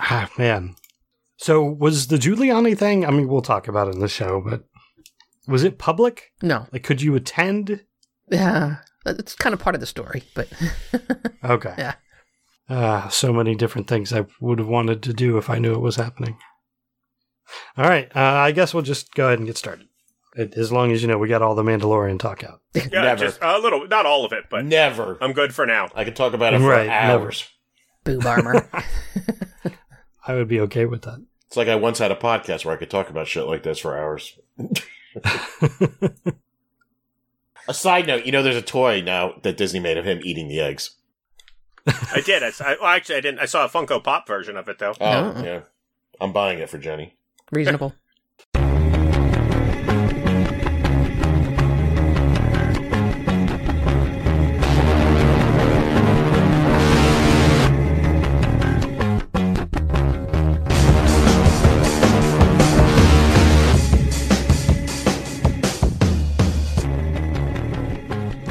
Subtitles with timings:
[0.00, 0.76] Ah, man.
[1.36, 3.04] So was the Giuliani thing?
[3.06, 4.64] I mean, we'll talk about it in the show, but
[5.46, 6.32] was it public?
[6.42, 6.66] No.
[6.72, 7.84] Like, could you attend?
[8.30, 8.76] Yeah.
[9.06, 10.48] It's kind of part of the story, but
[11.44, 11.74] Okay.
[11.76, 11.94] Yeah.
[12.70, 15.80] Ah, so many different things I would have wanted to do if I knew it
[15.80, 16.38] was happening.
[17.76, 18.10] All right.
[18.16, 19.88] Uh, I guess we'll just go ahead and get started.
[20.34, 22.60] It- As long as you know we got all the Mandalorian talk out.
[22.74, 23.20] Yeah, Never.
[23.26, 25.18] just a little, not all of it, but Never.
[25.20, 25.90] I'm good for now.
[25.94, 27.24] I could talk about it for Right, never.
[27.24, 27.46] hours.
[28.04, 28.68] boob armor.
[30.26, 31.22] I would be okay with that.
[31.46, 33.78] It's like I once had a podcast where I could talk about shit like this
[33.78, 34.38] for hours.
[37.66, 40.48] A side note, you know, there's a toy now that Disney made of him eating
[40.48, 40.96] the eggs.
[41.86, 42.42] I did.
[42.42, 43.40] I, I well, actually I didn't.
[43.40, 44.94] I saw a Funko Pop version of it though.
[45.00, 45.42] Oh, Oh.
[45.42, 45.60] yeah.
[46.20, 47.16] I'm buying it for Jenny.
[47.52, 47.94] Reasonable.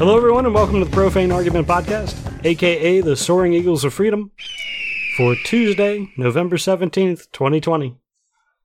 [0.04, 4.32] Hello, everyone, and welcome to the Profane Argument Podcast, aka the Soaring Eagles of Freedom,
[5.16, 7.96] for Tuesday, November 17th, 2020.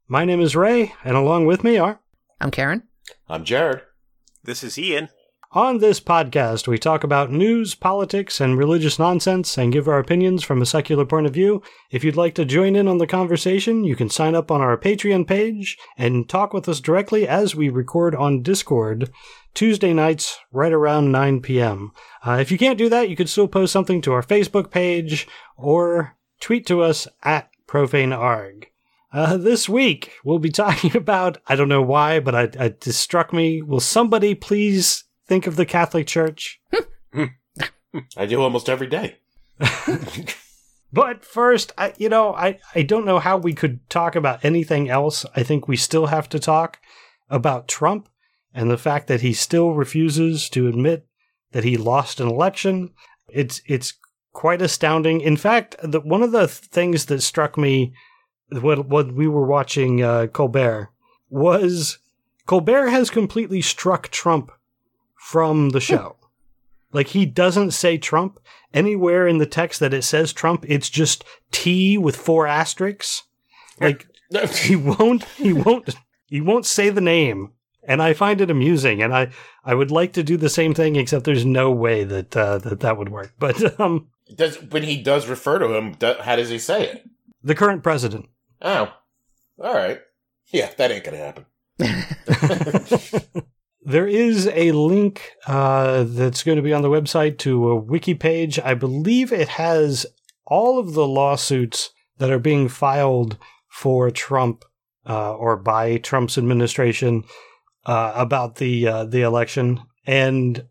[0.10, 2.02] My name is Ray, and along with me are.
[2.42, 2.84] I'm Karen.
[3.30, 3.84] I'm Jared.
[4.44, 5.08] This is Ian.
[5.54, 10.44] On this podcast, we talk about news, politics, and religious nonsense and give our opinions
[10.44, 11.64] from a secular point of view.
[11.90, 14.78] If you'd like to join in on the conversation, you can sign up on our
[14.78, 19.10] Patreon page and talk with us directly as we record on Discord
[19.60, 21.92] Tuesday nights right around 9 p.m.
[22.26, 25.28] Uh, if you can't do that, you could still post something to our Facebook page
[25.58, 28.68] or tweet to us at profanearg.
[29.12, 32.80] Uh, this week, we'll be talking about, I don't know why, but I, I, it
[32.80, 33.62] just struck me.
[33.62, 36.62] Will somebody please think of the Catholic Church?
[38.16, 39.18] I do almost every day.
[40.92, 44.90] But first, I, you know, I, I don't know how we could talk about anything
[44.90, 45.24] else.
[45.36, 46.80] I think we still have to talk
[47.30, 48.10] about Trump
[48.54, 51.06] and the fact that he still refuses to admit
[51.52, 52.92] that he lost an election.
[53.28, 53.94] It's it's
[54.34, 55.22] quite astounding.
[55.22, 57.94] In fact, the, one of the things that struck me
[58.52, 60.90] when, when we were watching uh, Colbert
[61.30, 62.00] was
[62.46, 64.52] Colbert has completely struck Trump
[65.16, 66.16] from the show.
[66.92, 68.40] like he doesn't say Trump
[68.74, 70.66] anywhere in the text that it says Trump.
[70.68, 73.24] It's just T with four asterisks.
[73.80, 74.08] Like
[74.56, 75.96] he won't he won't
[76.28, 77.52] he won't say the name
[77.90, 79.28] and i find it amusing and i
[79.66, 82.80] i would like to do the same thing except there's no way that uh, that
[82.80, 86.50] that would work but um does when he does refer to him, do, how does
[86.50, 87.10] he say it?
[87.44, 88.30] the current president
[88.62, 88.94] Oh,
[89.62, 90.02] all right.
[90.48, 91.46] Yeah, that ain't gonna happen.
[93.82, 98.14] there is a link uh, that's going to be on the website to a wiki
[98.14, 100.06] page i believe it has
[100.46, 103.38] all of the lawsuits that are being filed
[103.70, 104.66] for trump
[105.08, 107.24] uh, or by trump's administration
[107.86, 110.66] uh, about the uh, the election, and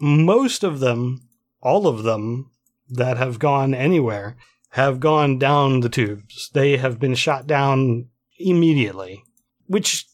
[0.00, 1.28] most of them,
[1.62, 2.50] all of them
[2.88, 4.36] that have gone anywhere,
[4.70, 6.50] have gone down the tubes.
[6.52, 9.22] They have been shot down immediately,
[9.66, 10.06] which,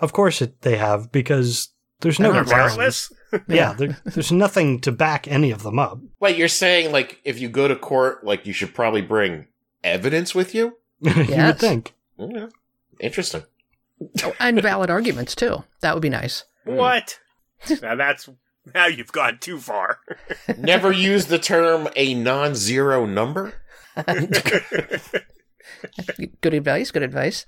[0.00, 2.76] of course, it, they have because there's no They're They're not grounds.
[2.76, 3.12] groundless.
[3.48, 5.98] Yeah, there, there's nothing to back any of them up.
[6.20, 9.48] Wait, you're saying like if you go to court, like you should probably bring
[9.82, 10.76] evidence with you?
[11.00, 11.94] you would think.
[12.16, 12.46] Yeah.
[13.00, 13.42] Interesting.
[14.22, 15.64] Oh, and valid arguments, too.
[15.80, 16.44] That would be nice.
[16.64, 17.18] What?
[17.82, 18.28] now that's
[18.74, 19.98] now you've gone too far.
[20.58, 23.54] Never use the term a non-zero number.
[26.40, 26.90] Good advice.
[26.90, 27.46] Good advice.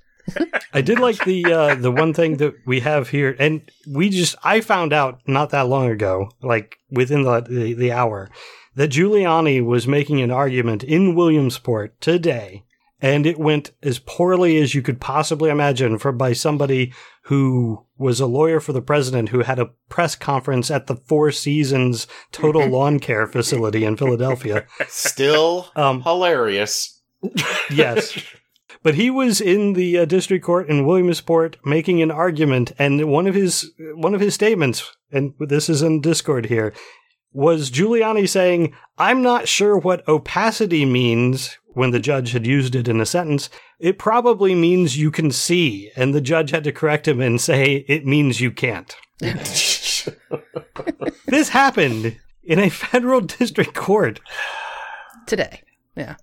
[0.73, 4.35] I did like the uh, the one thing that we have here, and we just
[4.43, 8.29] I found out not that long ago, like within the the, the hour,
[8.75, 12.65] that Giuliani was making an argument in Williamsport today,
[13.01, 16.93] and it went as poorly as you could possibly imagine for by somebody
[17.23, 21.31] who was a lawyer for the president who had a press conference at the Four
[21.31, 24.65] Seasons Total Lawn Care facility in Philadelphia.
[24.87, 27.01] Still Um, hilarious.
[27.71, 28.17] yes.
[28.83, 33.27] But he was in the uh, district court in Williamsport making an argument, and one
[33.27, 36.73] of his one of his statements, and this is in Discord here,
[37.37, 42.87] was Giuliani saying, "I'm not sure what opacity means." When the judge had used it
[42.87, 47.07] in a sentence, it probably means you can see, and the judge had to correct
[47.07, 48.95] him and say it means you can't.
[51.27, 54.19] This happened in a federal district court
[55.25, 55.61] Today.
[55.95, 56.15] Yeah.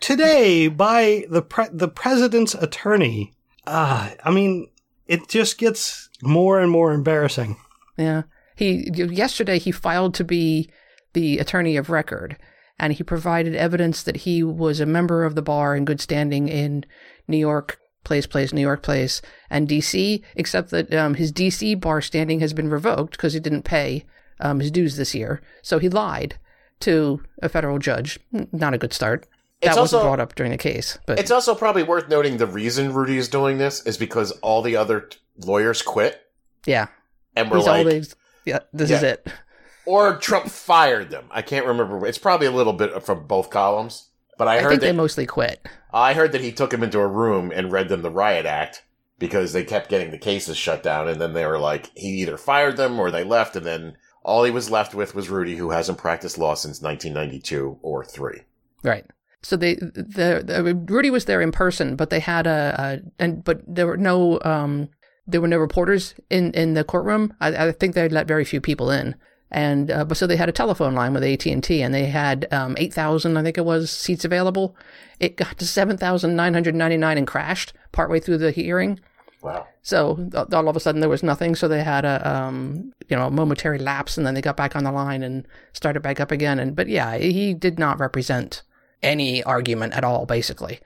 [0.00, 3.32] today by the pre- the president's attorney.
[3.66, 4.68] Uh, I mean,
[5.06, 7.56] it just gets more and more embarrassing.
[7.96, 8.22] Yeah.
[8.58, 10.68] He yesterday he filed to be
[11.12, 12.36] the attorney of record,
[12.76, 16.48] and he provided evidence that he was a member of the bar in good standing
[16.48, 16.84] in
[17.28, 22.00] New York, place, place, New York, place, and DC, except that um, his DC bar
[22.00, 24.04] standing has been revoked because he didn't pay
[24.40, 25.40] um, his dues this year.
[25.62, 26.36] So he lied
[26.80, 28.18] to a federal judge.
[28.50, 29.24] Not a good start.
[29.60, 32.38] That It's wasn't also- brought up during the case, but It's also probably worth noting
[32.38, 36.20] the reason Rudy is doing this is because all the other t- lawyers quit
[36.66, 36.88] yeah,
[37.36, 38.16] and were he's like, always
[38.48, 38.60] yeah.
[38.72, 39.26] This is it.
[39.86, 41.26] or Trump fired them.
[41.30, 42.06] I can't remember.
[42.06, 44.08] It's probably a little bit from both columns.
[44.36, 45.66] But I, I, heard that they mostly quit.
[45.92, 48.84] I heard that he took him into a room and read them the riot act
[49.18, 52.36] because they kept getting the cases shut down, and then they were like, he either
[52.36, 55.70] fired them or they left, and then all he was left with was Rudy, who
[55.70, 58.42] hasn't practiced law since 1992 or three.
[58.84, 59.06] Right.
[59.42, 63.42] So they, the, the Rudy was there in person, but they had a, a and
[63.42, 64.88] but there were no um
[65.28, 67.34] there were no reporters in in the courtroom.
[67.40, 69.14] I, I think they let very few people in,
[69.50, 72.06] and uh, but so they had a telephone line with AT and T, and they
[72.06, 74.74] had um eight thousand I think it was seats available.
[75.20, 78.98] It got to seven thousand nine hundred ninety nine and crashed partway through the hearing.
[79.40, 79.68] Wow.
[79.82, 81.54] So all of a sudden there was nothing.
[81.54, 84.74] So they had a um, you know a momentary lapse, and then they got back
[84.74, 86.58] on the line and started back up again.
[86.58, 88.62] And but yeah, he did not represent
[89.02, 90.80] any argument at all, basically.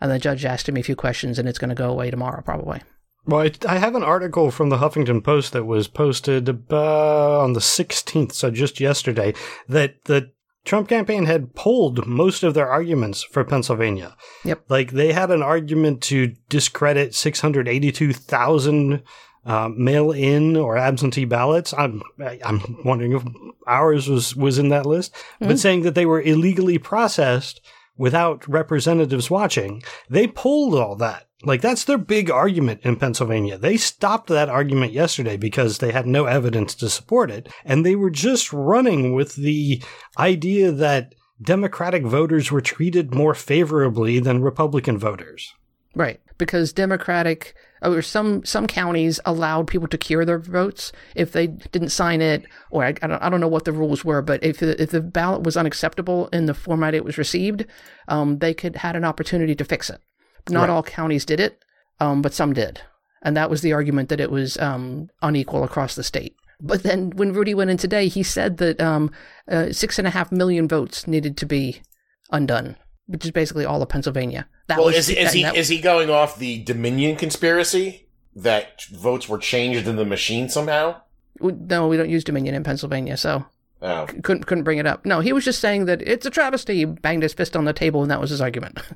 [0.00, 2.42] And the judge asked him a few questions, and it's going to go away tomorrow,
[2.42, 2.82] probably.
[3.26, 7.54] Well, I, I have an article from the Huffington Post that was posted uh, on
[7.54, 9.34] the 16th, so just yesterday,
[9.68, 10.30] that the
[10.64, 14.16] Trump campaign had pulled most of their arguments for Pennsylvania.
[14.44, 14.64] Yep.
[14.68, 19.02] Like they had an argument to discredit 682,000
[19.46, 21.72] uh, mail-in or absentee ballots.
[21.72, 22.02] I'm
[22.44, 23.22] I'm wondering if
[23.66, 27.60] ours was was in that list, but saying that they were illegally processed
[27.96, 29.84] without representatives watching.
[30.10, 31.25] They pulled all that.
[31.44, 33.58] Like that's their big argument in Pennsylvania.
[33.58, 37.94] They stopped that argument yesterday because they had no evidence to support it, and they
[37.94, 39.82] were just running with the
[40.18, 45.52] idea that Democratic voters were treated more favorably than Republican voters.
[45.94, 51.46] Right, because Democratic or some some counties allowed people to cure their votes if they
[51.46, 54.42] didn't sign it, or I, I, don't, I don't know what the rules were, but
[54.42, 57.66] if the, if the ballot was unacceptable in the format it was received,
[58.08, 60.00] um, they could had an opportunity to fix it.
[60.48, 60.70] Not Right.
[60.70, 61.62] all counties did it,
[62.00, 62.80] um, but some did,
[63.22, 66.36] and that was the argument that it was um, unequal across the state.
[66.60, 69.10] But then when Rudy went in today, he said that um,
[69.48, 71.82] uh, six and a half million votes needed to be
[72.30, 72.76] undone,
[73.06, 74.46] which is basically all of Pennsylvania.
[74.68, 78.84] That Well, was is, is he that- is he going off the Dominion conspiracy that
[78.92, 81.00] votes were changed in the machine somehow?
[81.40, 83.44] No, we don't use Dominion in Pennsylvania, so
[83.82, 85.04] Oh, couldn't couldn't bring it up.
[85.04, 86.76] No, he was just saying that it's a travesty.
[86.76, 88.78] He banged his fist on the table, and that was his argument.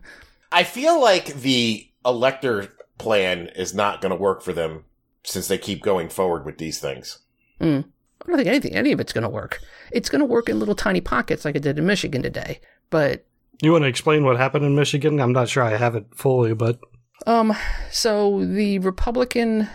[0.52, 2.68] I feel like the elector
[2.98, 4.84] plan is not going to work for them
[5.24, 7.18] since they keep going forward with these things.
[7.60, 7.66] I
[8.26, 9.60] don't think anything, any of it's going to work.
[9.92, 12.60] It's going to work in little tiny pockets like it did in Michigan today.
[12.90, 13.26] But
[13.62, 15.20] You want to explain what happened in Michigan?
[15.20, 16.78] I'm not sure I have it fully, but
[17.26, 17.54] um,
[17.90, 19.68] so the Republican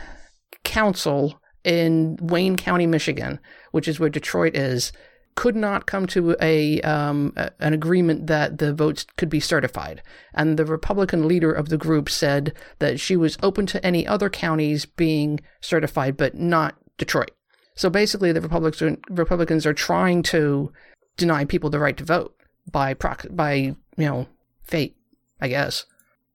[0.64, 3.40] council in Wayne County, Michigan,
[3.72, 4.92] which is where Detroit is,
[5.36, 10.02] could not come to a, um, an agreement that the votes could be certified.
[10.34, 14.30] And the Republican leader of the group said that she was open to any other
[14.30, 17.32] counties being certified, but not Detroit.
[17.76, 20.72] So basically, the Republicans are, Republicans are trying to
[21.18, 22.36] deny people the right to vote
[22.72, 24.28] by prox- by you know
[24.64, 24.96] fate,
[25.42, 25.86] I guess.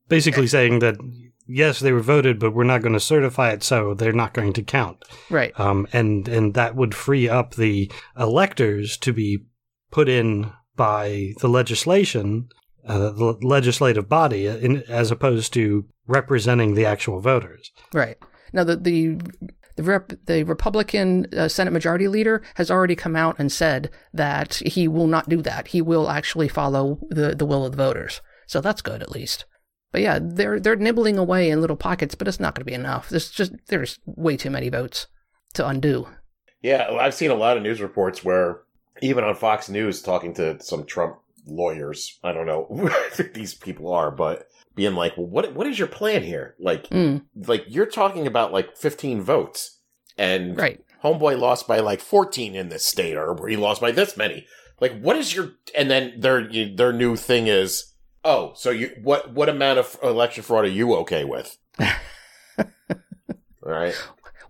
[0.08, 0.96] basically saying that
[1.50, 4.52] yes, they were voted, but we're not going to certify it, so they're not going
[4.54, 5.04] to count.
[5.28, 5.58] Right.
[5.58, 9.46] Um, and and that would free up the electors to be
[9.90, 12.48] put in by the legislation,
[12.86, 17.70] uh, the legislative body, in, as opposed to representing the actual voters.
[17.92, 18.16] Right.
[18.52, 19.18] Now, the the
[19.76, 24.56] the, rep, the Republican uh, Senate Majority Leader has already come out and said that
[24.66, 25.68] he will not do that.
[25.68, 28.20] He will actually follow the, the will of the voters.
[28.46, 29.46] So that's good, at least.
[29.92, 32.74] But yeah, they're they're nibbling away in little pockets, but it's not going to be
[32.74, 33.08] enough.
[33.08, 35.06] There's just there's way too many votes
[35.54, 36.06] to undo.
[36.62, 38.60] Yeah, I've seen a lot of news reports where
[39.02, 41.16] even on Fox News talking to some Trump
[41.46, 42.66] lawyers, I don't know
[43.16, 46.54] who these people are, but being like, well, what what is your plan here?
[46.60, 49.78] Like, Mm, like you're talking about like 15 votes,
[50.16, 50.80] and right.
[51.02, 54.46] homeboy lost by like 14 in this state, or he lost by this many.
[54.80, 55.52] Like, what is your?
[55.76, 57.89] And then their their new thing is,
[58.24, 61.58] oh, so you what what amount of election fraud are you okay with?
[61.78, 61.86] All
[63.62, 63.94] right.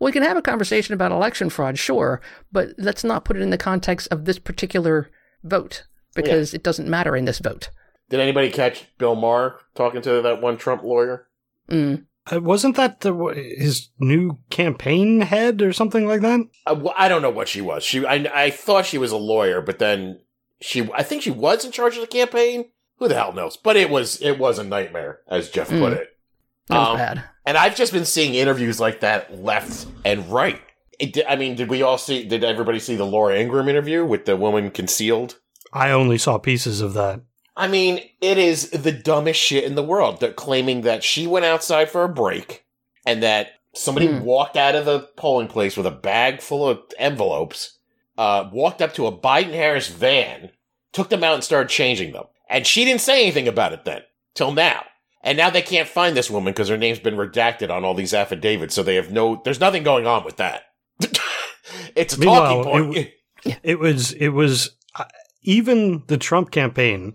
[0.00, 3.50] We can have a conversation about election fraud, sure, but let's not put it in
[3.50, 5.10] the context of this particular
[5.44, 5.84] vote
[6.14, 7.70] because it doesn't matter in this vote.
[8.08, 11.28] Did anybody catch Bill Maher talking to that one Trump lawyer?
[11.68, 12.06] Mm.
[12.30, 13.14] Uh, wasn't that the,
[13.56, 16.40] his new campaign head or something like that?
[16.66, 17.84] I, well, I don't know what she was.
[17.84, 20.20] She, I, I thought she was a lawyer, but then
[20.60, 22.66] she I think she was in charge of the campaign.
[23.00, 23.56] Who the hell knows?
[23.56, 25.96] But it was it was a nightmare, as Jeff put Mm.
[25.96, 26.08] it.
[26.68, 27.24] That was Um, bad.
[27.46, 30.60] And I've just been seeing interviews like that left and right.
[31.00, 32.24] It, I mean, did we all see?
[32.24, 35.36] Did everybody see the Laura Ingraham interview with the woman concealed?
[35.72, 37.20] I only saw pieces of that.
[37.56, 40.20] I mean, it is the dumbest shit in the world.
[40.20, 42.64] They're claiming that she went outside for a break
[43.06, 44.20] and that somebody Hmm.
[44.22, 47.78] walked out of the polling place with a bag full of envelopes,
[48.18, 50.50] uh, walked up to a Biden Harris van,
[50.92, 52.24] took them out and started changing them.
[52.50, 54.02] And she didn't say anything about it then,
[54.34, 54.84] till now.
[55.22, 58.12] And now they can't find this woman because her name's been redacted on all these
[58.12, 60.64] affidavits, so they have no, there's nothing going on with that.
[61.94, 63.08] it's a Meanwhile, talking point.
[63.62, 65.04] It was it was uh,
[65.42, 67.14] even the Trump campaign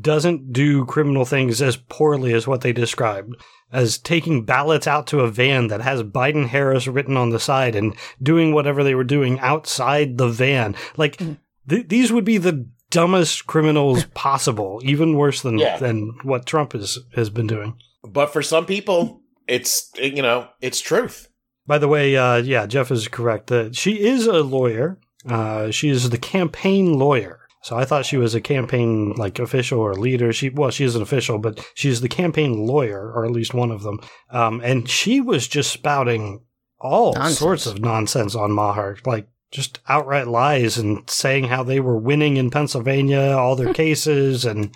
[0.00, 3.34] doesn't do criminal things as poorly as what they described
[3.72, 7.74] as taking ballots out to a van that has Biden Harris written on the side
[7.74, 10.74] and doing whatever they were doing outside the van.
[10.96, 11.38] Like Mm.
[11.68, 15.76] th- these would be the dumbest criminals possible, even worse than Yeah.
[15.78, 17.76] than what Trump has has been doing.
[18.02, 21.28] but for some people, it's, you know, it's truth.
[21.66, 23.50] By the way, uh, yeah, Jeff is correct.
[23.50, 24.98] Uh, she is a lawyer.
[25.28, 27.40] Uh, she is the campaign lawyer.
[27.62, 30.32] So I thought she was a campaign like official or leader.
[30.32, 33.72] She well, she is an official, but she's the campaign lawyer, or at least one
[33.72, 33.98] of them.
[34.30, 36.44] Um, and she was just spouting
[36.78, 37.38] all Nonsense.
[37.38, 42.36] sorts of nonsense on Maher, like just outright lies and saying how they were winning
[42.36, 44.72] in Pennsylvania, all their cases, and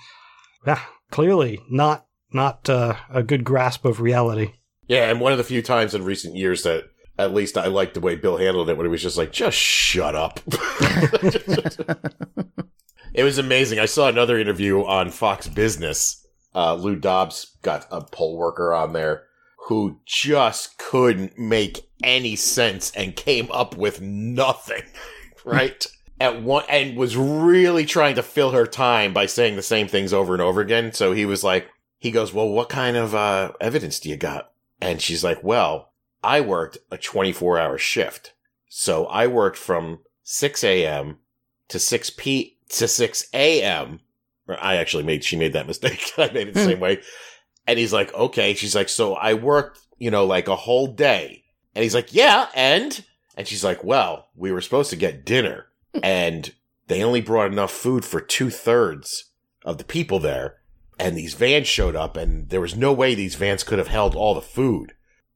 [0.67, 4.53] yeah, clearly not not uh, a good grasp of reality.
[4.87, 6.85] Yeah, and one of the few times in recent years that
[7.19, 9.57] at least I liked the way Bill handled it when he was just like, just
[9.57, 10.41] shut up.
[13.13, 13.79] it was amazing.
[13.79, 16.27] I saw another interview on Fox Business.
[16.55, 19.25] Uh, Lou Dobbs got a poll worker on there
[19.69, 24.83] who just couldn't make any sense and came up with nothing,
[25.45, 25.87] right?
[26.21, 30.13] At one and was really trying to fill her time by saying the same things
[30.13, 30.93] over and over again.
[30.93, 31.69] So he was like,
[32.01, 35.93] he goes, "Well, what kind of uh, evidence do you got?" And she's like, "Well,
[36.25, 38.33] I worked a 24 hour shift,
[38.69, 41.19] so I worked from 6 a.m.
[41.69, 44.01] to 6 p to 6 a.m.
[44.49, 46.13] I actually made she made that mistake.
[46.19, 47.01] I made it the same way.
[47.67, 51.40] And he's like, "Okay." She's like, "So I worked, you know, like a whole day."
[51.75, 53.05] And he's like, "Yeah, and."
[53.37, 56.01] And she's like, "Well, we were supposed to get dinner, hmm.
[56.03, 56.53] and
[56.89, 59.31] they only brought enough food for two thirds
[59.65, 60.57] of the people there."
[61.01, 64.15] and these vans showed up and there was no way these vans could have held
[64.15, 64.93] all the food.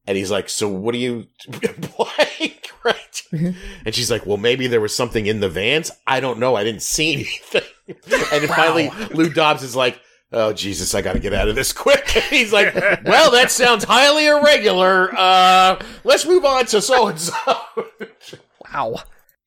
[0.06, 1.26] And he's like, so what do you,
[1.98, 3.22] like, right?
[3.86, 5.90] And she's like, well, maybe there was something in the vans.
[6.06, 6.54] I don't know.
[6.54, 7.62] I didn't see anything.
[7.88, 7.96] and
[8.30, 8.54] then Wow.
[8.54, 9.98] finally, Lou Dobbs is like,
[10.34, 12.08] oh, Jesus, I got to get out of this quick.
[12.30, 12.74] He's like,
[13.04, 15.14] well, that sounds highly irregular.
[15.16, 17.34] Uh, let's move on to so and so.
[18.72, 18.96] Wow.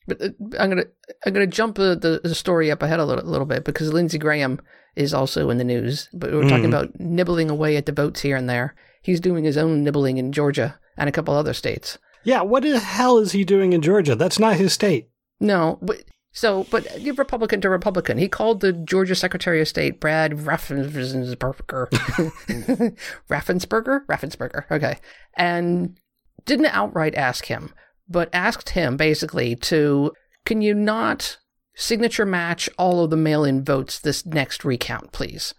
[0.07, 0.29] But uh,
[0.59, 0.85] I'm gonna
[1.25, 4.17] I'm gonna jump uh, the the story up ahead a little, little bit because Lindsey
[4.17, 4.59] Graham
[4.95, 6.07] is also in the news.
[6.13, 6.67] But we're talking Mhm.
[6.69, 8.73] about nibbling away at the votes here and there.
[9.01, 11.97] He's doing his own nibbling in Georgia and a couple other states.
[12.23, 14.15] Yeah, what the hell is he doing in Georgia?
[14.15, 15.09] That's not his state.
[15.39, 15.97] No, but
[16.37, 16.85] so but
[17.17, 18.19] Republican to Republican.
[18.19, 21.89] He called the Georgia Secretary of State Brad Raffensperger,
[23.27, 24.69] Raffensperger, Raffensperger.
[24.69, 24.99] Okay,
[25.35, 25.97] and
[26.45, 27.73] didn't outright ask him,
[28.07, 30.11] but asked him basically to
[30.45, 31.39] can you not
[31.75, 35.55] signature match all of the mail-in votes this next recount, please?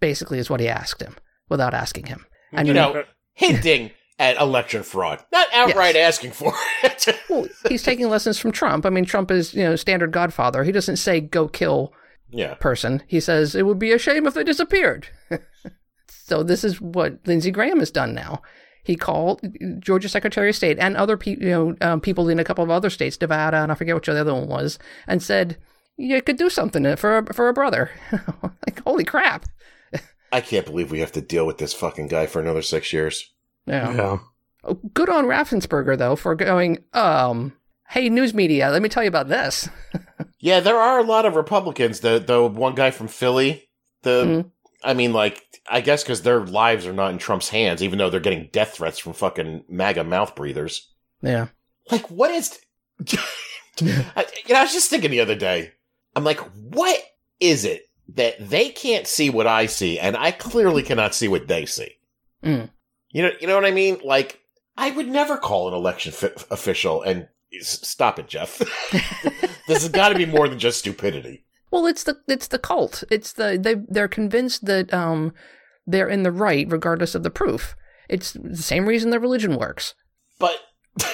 [0.00, 1.14] Basically, is what he asked him
[1.50, 2.24] without asking him.
[2.52, 7.08] And you know, hinting at election fraud, not outright asking for it.
[7.28, 8.84] well, he's taking lessons from Trump.
[8.84, 10.64] I mean, Trump is you know standard Godfather.
[10.64, 11.92] He doesn't say go kill
[12.30, 12.54] yeah.
[12.54, 13.02] person.
[13.06, 15.08] He says it would be a shame if they disappeared.
[16.08, 18.42] so this is what Lindsey Graham has done now.
[18.84, 19.42] He called
[19.80, 22.70] Georgia Secretary of State and other pe- you know um, people in a couple of
[22.70, 25.58] other states, Nevada, and I forget which the other one was, and said
[25.96, 27.90] you could do something for a, for a brother.
[28.42, 29.44] like holy crap!
[30.32, 33.30] I can't believe we have to deal with this fucking guy for another six years.
[33.68, 33.92] Yeah.
[33.94, 34.18] Yeah.
[34.64, 36.78] Oh, good on Raffensperger though for going.
[36.92, 37.52] Um,
[37.88, 39.68] hey, news media, let me tell you about this.
[40.40, 41.98] Yeah, there are a lot of Republicans.
[41.98, 43.68] The the one guy from Philly,
[44.02, 44.50] the Mhm.
[44.84, 48.08] I mean, like I guess because their lives are not in Trump's hands, even though
[48.08, 50.92] they're getting death threats from fucking MAGA mouth breathers.
[51.22, 51.48] Yeah.
[51.90, 52.56] Like, what is?
[53.80, 55.72] I, you know, I was just thinking the other day.
[56.14, 56.38] I'm like,
[56.70, 57.00] what
[57.40, 61.48] is it that they can't see what I see, and I clearly cannot see what
[61.48, 61.94] they see?
[62.44, 62.70] Mm.
[63.10, 63.98] You know, you know what I mean?
[64.04, 64.40] Like,
[64.76, 68.58] I would never call an election fi- official and s- stop it, Jeff.
[69.66, 71.44] this has got to be more than just stupidity.
[71.70, 73.04] Well, it's the it's the cult.
[73.10, 75.32] It's the they they're convinced that um
[75.86, 77.76] they're in the right regardless of the proof.
[78.08, 79.94] It's the same reason their religion works.
[80.38, 80.58] But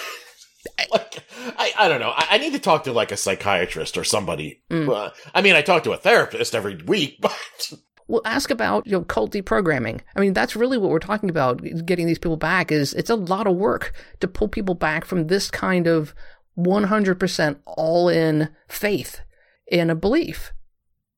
[0.93, 1.25] like,
[1.59, 2.13] I I don't know.
[2.15, 4.63] I, I need to talk to like a psychiatrist or somebody.
[4.71, 4.89] Mm.
[4.89, 7.73] Uh, I mean, I talk to a therapist every week, but
[8.07, 10.01] Well, ask about you know cult deprogramming.
[10.15, 11.63] I mean, that's really what we're talking about.
[11.87, 15.29] Getting these people back is it's a lot of work to pull people back from
[15.29, 16.15] this kind of
[16.59, 19.21] 100% all in faith
[19.67, 20.53] in a belief.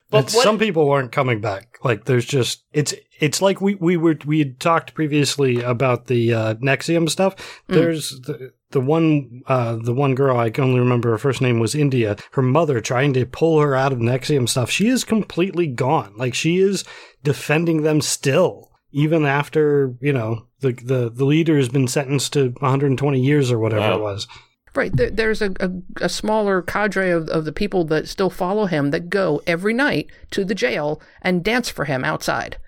[0.08, 1.78] But But what- some people aren't coming back.
[1.82, 6.32] Like there's just it's it's like we we were we had talked previously about the
[6.32, 7.36] uh, NXIVM stuff.
[7.68, 7.74] Mm.
[7.74, 11.58] There's the the one uh, the one girl I can only remember her first name
[11.58, 12.16] was India.
[12.32, 14.70] Her mother trying to pull her out of NXIVM stuff.
[14.70, 16.14] She is completely gone.
[16.16, 16.84] Like she is
[17.22, 22.50] defending them still, even after you know the the the leader has been sentenced to
[22.60, 23.96] 120 years or whatever Wow.
[23.96, 24.28] it was.
[24.74, 24.94] Right.
[24.94, 25.70] There, there's a, a,
[26.02, 30.10] a smaller cadre of, of the people that still follow him that go every night
[30.32, 32.58] to the jail and dance for him outside.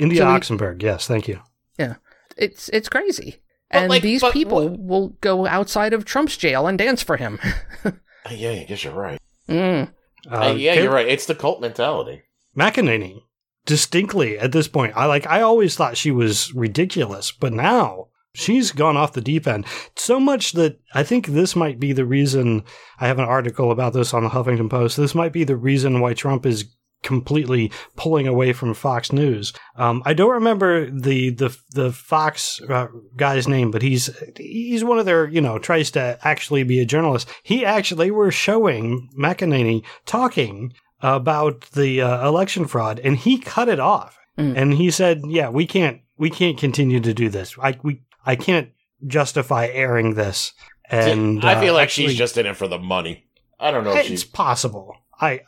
[0.00, 0.82] India So we- Oxenberg.
[0.82, 1.40] Yes, thank you.
[1.78, 1.96] Yeah,
[2.36, 3.42] it's it's crazy.
[3.70, 7.16] But, and like, these people what- will go outside of Trump's jail and dance for
[7.16, 7.38] him.
[8.30, 9.20] yeah, I guess you're right.
[9.48, 9.92] mm.
[10.30, 11.08] Uh, yeah, Kay- you're right.
[11.08, 12.22] It's the cult mentality.
[12.56, 13.20] McEnany,
[13.64, 15.26] distinctly at this point, I like.
[15.26, 20.18] I always thought she was ridiculous, but now she's gone off the deep end so
[20.20, 22.64] much that I think this might be the reason.
[23.00, 24.96] I have an article about this on the Huffington Post.
[24.96, 26.64] This might be the reason why Trump is
[27.06, 29.52] completely pulling away from Fox News.
[29.76, 34.98] Um, I don't remember the the the Fox uh, guy's name, but he's he's one
[34.98, 37.28] of their you know tries to actually be a journalist.
[37.42, 43.68] He actually they were showing McEnany talking about the uh, election fraud, and he cut
[43.68, 44.18] it off.
[44.36, 44.56] Mm.
[44.56, 47.56] And he said, "Yeah, we can't we can't continue to do this.
[47.62, 48.70] I we I can't
[49.06, 50.52] justify airing this."
[50.90, 53.24] And I feel uh, like actually- she's just in it for the money.
[53.58, 54.24] I don't know if it's she's.
[54.24, 54.94] possible.
[55.18, 55.40] I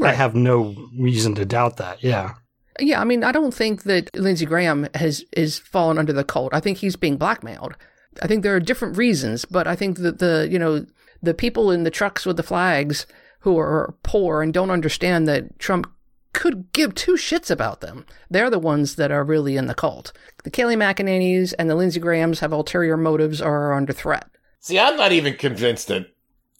[0.00, 2.02] I have no reason to doubt that.
[2.02, 2.34] Yeah.
[2.80, 6.54] Yeah, I mean, I don't think that Lindsey Graham has is fallen under the cult.
[6.54, 7.76] I think he's being blackmailed.
[8.22, 10.86] I think there are different reasons, but I think that the you know
[11.22, 13.06] the people in the trucks with the flags
[13.40, 15.86] who are poor and don't understand that Trump
[16.32, 18.06] could give two shits about them.
[18.30, 20.12] They're the ones that are really in the cult.
[20.44, 24.26] The Kayleigh McEnany's and the Lindsey Grahams have ulterior motives or are under threat.
[24.60, 26.06] See, I'm not even convinced that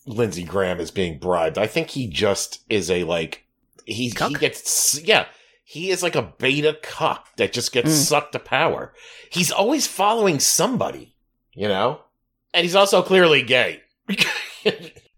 [0.06, 1.58] Lindsey Graham is being bribed.
[1.58, 3.44] I think he just is a like
[3.86, 5.26] he he gets yeah.
[5.64, 7.94] He is like a beta cuck that just gets Mm.
[7.94, 8.92] sucked to power.
[9.30, 11.14] He's always following somebody,
[11.54, 12.00] you know?
[12.52, 13.80] And he's also clearly gay.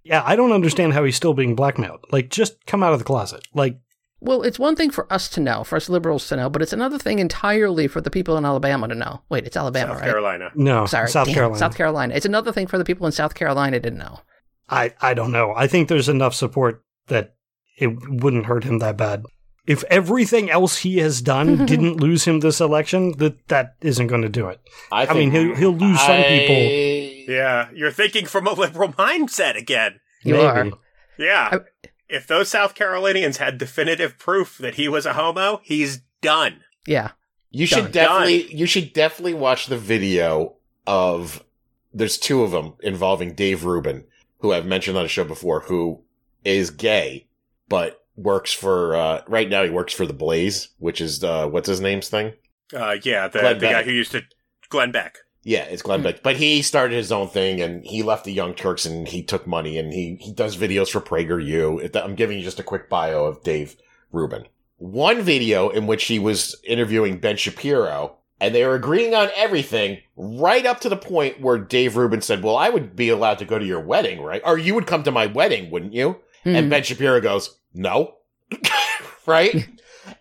[0.06, 2.04] Yeah, I don't understand how he's still being blackmailed.
[2.12, 3.48] Like, just come out of the closet.
[3.54, 3.78] Like,
[4.20, 6.74] Well, it's one thing for us to know, for us liberals to know, but it's
[6.74, 9.22] another thing entirely for the people in Alabama to know.
[9.30, 10.06] Wait, it's Alabama, South right?
[10.10, 10.50] Carolina.
[10.54, 11.58] no, Sorry, South damn, Carolina.
[11.58, 12.14] South Carolina.
[12.14, 14.20] It's another thing for the people in South Carolina to know.
[14.68, 15.52] I, I don't know.
[15.54, 17.34] I think there's enough support that
[17.78, 19.24] it wouldn't hurt him that bad.
[19.66, 24.22] If everything else he has done didn't lose him this election, that that isn't going
[24.22, 24.60] to do it.
[24.92, 27.32] I, mean, he'll- he'll lose some people.
[27.34, 30.00] Yeah, you're thinking from a liberal mindset again.
[30.22, 30.44] You Maybe.
[30.46, 30.70] are.
[31.18, 31.48] Yeah.
[31.52, 36.60] I- if those South Carolinians had definitive proof that he was a homo, he's done.
[36.86, 37.12] Yeah.
[37.50, 37.92] You should Done.
[37.92, 41.42] definitely you should definitely watch the video of
[41.92, 44.04] there's two of them involving Dave Rubin,
[44.44, 46.02] who I've mentioned on the show before, who
[46.44, 47.26] is gay
[47.66, 51.66] but works for uh right now he works for the Blaze, which is uh what's
[51.66, 52.34] his name's thing?
[52.74, 54.20] Uh, yeah, the, the guy who used to
[54.68, 55.16] Glenn Beck.
[55.44, 56.22] Yeah, it's Glenn Beck.
[56.22, 59.46] But he started his own thing and he left the Young Turks and he took
[59.46, 61.94] money and he, he does videos for PragerU.
[61.96, 63.76] I'm giving you just a quick bio of Dave
[64.12, 64.44] Rubin.
[64.76, 69.96] One video in which he was interviewing Ben Shapiro and they were agreeing on everything
[70.16, 73.46] right up to the point where Dave Rubin said, well, I would be allowed to
[73.46, 74.42] go to your wedding, right?
[74.44, 76.20] Or you would come to my wedding, wouldn't you?
[76.42, 76.54] Hmm.
[76.54, 78.16] And Ben Shapiro goes, no.
[79.26, 79.66] right?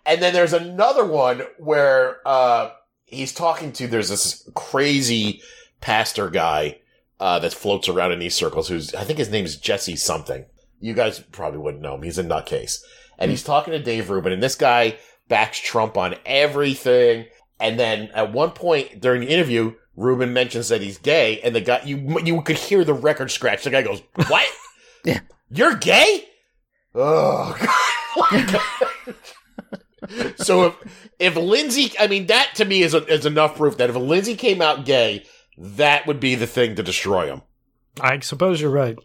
[0.06, 2.72] and then there's another one where uh,
[3.04, 5.42] he's talking to, there's this crazy
[5.82, 6.80] pastor guy
[7.20, 10.46] uh, that floats around in these circles who's, I think his name's Jesse something.
[10.80, 12.04] You guys probably wouldn't know him.
[12.04, 12.78] He's a nutcase.
[13.20, 17.26] And he's talking to Dave Rubin, and this guy backs Trump on everything.
[17.64, 21.62] And then at one point during the interview, Rubin mentions that he's gay, and the
[21.62, 23.64] guy you you could hear the record scratch.
[23.64, 24.48] The guy goes, "What?
[25.06, 25.20] Yeah.
[25.50, 26.26] you're gay?
[26.96, 27.54] Oh,
[30.08, 30.36] God.
[30.38, 30.76] so if
[31.20, 34.36] if Lindsey, I mean, that to me is a, is enough proof that if Lindsey
[34.36, 35.26] came out gay,
[35.58, 37.42] that would be the thing to destroy him.
[38.00, 38.98] I suppose you're right.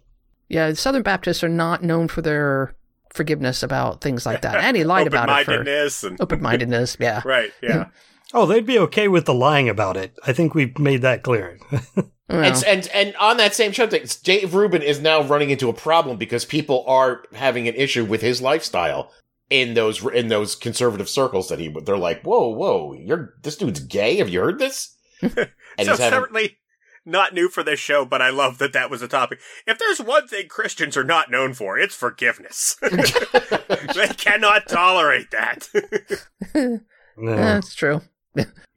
[0.49, 2.75] Yeah, Southern Baptists are not known for their
[3.12, 4.57] forgiveness about things like that.
[4.57, 6.97] And he lied about it for Open-mindedness and open mindedness.
[7.01, 7.23] Yeah.
[7.25, 7.51] right.
[7.62, 7.87] Yeah.
[8.35, 10.14] Oh, they'd be okay with the lying about it.
[10.27, 11.59] I think we've made that clear.
[12.31, 15.73] Well, And, and and on that same show, Dave Rubin is now running into a
[15.73, 19.11] problem because people are having an issue with his lifestyle
[19.49, 21.69] in those in those conservative circles that he.
[21.69, 24.17] They're like, "Whoa, whoa, you're this dude's gay.
[24.17, 26.59] Have you heard this?" And so having certainly
[27.07, 29.38] not new for this show, but I love that that was a topic.
[29.67, 32.77] If there's one thing Christians are not known for, it's forgiveness.
[32.83, 35.69] they cannot tolerate that.
[36.55, 36.77] Yeah.
[37.17, 38.03] That's true.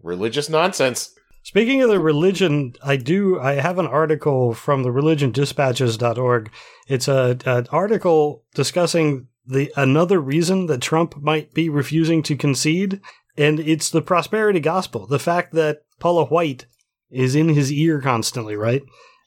[0.02, 1.14] Religious nonsense.
[1.44, 3.40] Speaking of the religion, I do.
[3.40, 6.52] I have an article from the religiondispatches.org.
[6.88, 13.02] It's a an article discussing the another reason that Trump might be refusing to concede,
[13.38, 15.08] and it's the prosperity gospel.
[15.08, 16.66] The fact that Paula White
[17.10, 18.84] is in his ear constantly, right?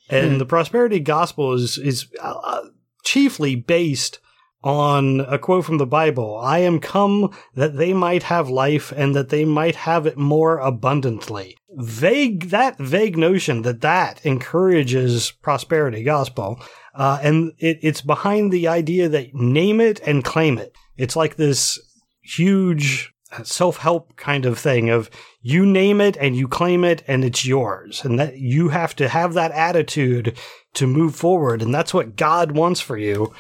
[0.09, 0.39] And Hmm.
[0.39, 2.63] the prosperity gospel is is uh,
[3.05, 4.21] chiefly based
[4.65, 9.15] on a quote from the Bible I am come that they might have life and
[9.15, 11.57] that they might have it more abundantly.
[11.71, 16.61] Vague, that vague notion that that encourages prosperity gospel.
[16.95, 20.75] Uh, and it, it's behind the idea that name it and claim it.
[20.97, 21.79] It's like this
[22.23, 25.11] huge self help kind of thing of
[25.43, 28.03] you name it and you claim it and it's yours.
[28.05, 30.39] And that you have to have that attitude
[30.75, 31.61] to move forward.
[31.61, 33.35] And that's what God wants for you.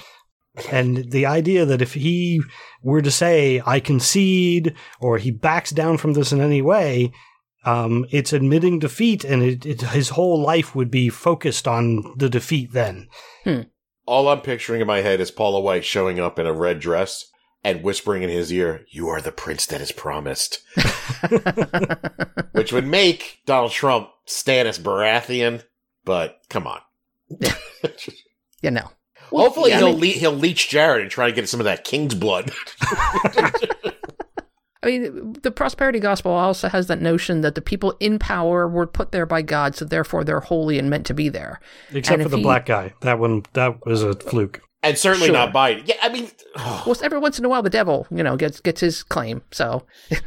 [0.71, 2.41] And the idea that if he
[2.83, 7.13] were to say, I concede, or he backs down from this in any way,
[7.65, 12.29] um, it's admitting defeat, and it, it, his whole life would be focused on the
[12.29, 13.09] defeat then.
[14.07, 17.31] All I'm picturing in my head is Paula White showing up in a red dress
[17.65, 20.63] and whispering in his ear, You are the prince that is promised.
[22.53, 25.63] Which would make Donald Trump Stannis Baratheon,
[26.05, 26.81] but come on.
[28.63, 28.71] You
[29.39, 29.45] know.
[29.45, 31.85] Hopefully yeah, he'll mean- le- he'll leech Jared and try to get some of that
[31.85, 32.51] king's blood.
[34.83, 38.87] I mean, the prosperity gospel also has that notion that the people in power were
[38.87, 41.59] put there by God, so therefore they're holy and meant to be there.
[41.93, 42.93] Except And for the he- black guy.
[43.01, 44.61] That one, that was a fluke.
[44.83, 45.33] and certainly Sure.
[45.35, 45.89] not Biden.
[45.89, 48.83] Yeah, I mean, Well, every once in a while, the devil, you know, gets gets
[48.83, 49.41] his claim.
[49.53, 50.19] So you,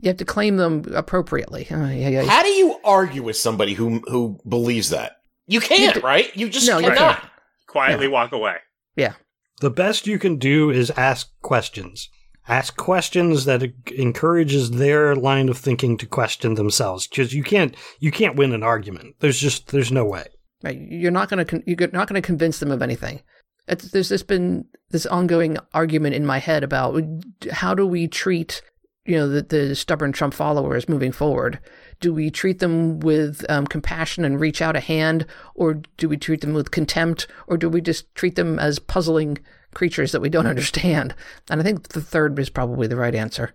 [0.00, 1.68] you have to claim them appropriately.
[1.70, 2.24] Oh, yeah, yeah.
[2.24, 5.12] how do you argue with somebody who who believes that?
[5.46, 6.36] You can't, You d- right?
[6.36, 7.20] You just No, you cannot.
[7.20, 7.30] can't.
[7.66, 8.56] Quietly walk away.
[8.94, 9.14] Yeah.
[9.60, 12.10] The best you can do is ask questions.
[12.48, 17.06] Ask questions that encourages their line of thinking to question themselves.
[17.06, 19.16] Because you can't, you can't win an argument.
[19.20, 20.26] There's just, there's no way.
[20.62, 20.78] Right.
[20.78, 23.20] You're not going to you're not going to convince them of anything.
[23.68, 27.02] It's, there's just been this ongoing argument in my head about
[27.50, 28.62] how do we treat
[29.04, 31.60] you know the, the stubborn Trump followers moving forward.
[32.00, 36.16] Do we treat them with um, compassion and reach out a hand, or do we
[36.16, 39.38] treat them with contempt, or do we just treat them as puzzling
[39.74, 41.14] creatures that we don't understand?
[41.50, 43.54] And I think the third is probably the right answer.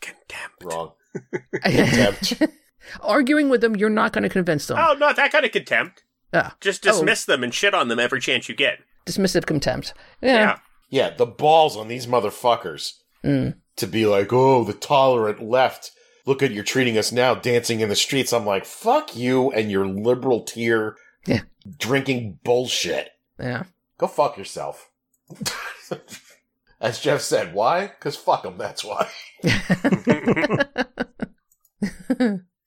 [0.00, 0.62] Contempt.
[0.64, 0.92] Wrong.
[1.62, 2.42] Contempt.
[3.00, 4.78] Arguing with them, you're not going to convince them.
[4.80, 6.02] Oh, not that kind of contempt.
[6.32, 6.50] Yeah.
[6.60, 8.78] Just dismiss them and shit on them every chance you get.
[9.06, 9.94] Dismissive contempt.
[10.20, 10.34] Yeah.
[10.34, 10.58] Yeah.
[10.88, 12.92] Yeah, the balls on these motherfuckers
[13.24, 13.54] Mm.
[13.76, 15.90] to be like, oh, the tolerant left.
[16.26, 18.32] Look at you're treating us now, dancing in the streets.
[18.32, 21.40] I'm like, fuck you and your liberal tear Yeah.
[21.78, 23.10] drinking bullshit.
[23.38, 23.64] Yeah.
[23.98, 24.90] Go fuck yourself.
[26.80, 27.86] As Jeff said, why?
[27.86, 29.08] Because fuck them, that's why.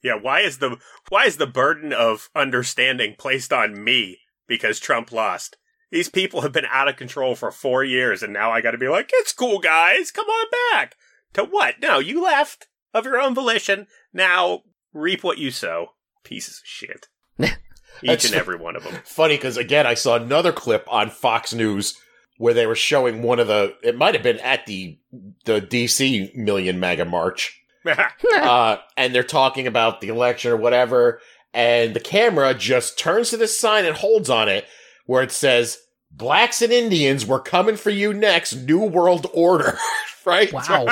[0.02, 0.78] Yeah, why is the
[1.10, 5.58] why is the burden of understanding placed on me because Trump lost?
[5.92, 8.78] These people have been out of control for 4 years and now I got to
[8.78, 10.10] be like, "It's cool, guys.
[10.12, 10.96] Come on back."
[11.34, 11.82] To what?
[11.82, 13.88] No, you left of your own volition.
[14.14, 15.90] Now reap what you sow.
[16.24, 17.08] Pieces of shit.
[18.04, 18.96] Each and every one of them.
[19.04, 21.98] Funny because again, I saw another clip on Fox News
[22.38, 23.76] where they were showing one of the.
[23.84, 24.98] It might have been at the
[25.46, 27.62] the DC Million MAGA March,
[28.36, 31.20] uh, and they're talking about the election or whatever,
[31.54, 34.66] and the camera just turns to this sign and holds on it
[35.06, 35.78] where it says
[36.12, 39.78] "Blacks and Indians, we're coming for you next, New World Order."
[40.26, 40.52] right?
[40.54, 40.86] wow.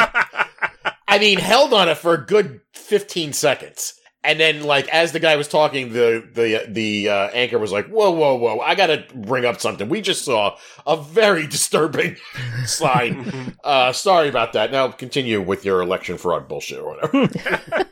[1.07, 3.93] I mean, held on it for a good 15 seconds.
[4.23, 7.87] And then, like, as the guy was talking, the the the uh, anchor was like,
[7.87, 8.59] "Whoa, whoa, whoa!
[8.59, 9.87] I gotta bring up something.
[9.87, 12.17] We just saw a very disturbing
[12.65, 13.53] sign.
[13.63, 14.71] Uh, sorry about that.
[14.71, 17.29] Now continue with your election fraud bullshit or whatever."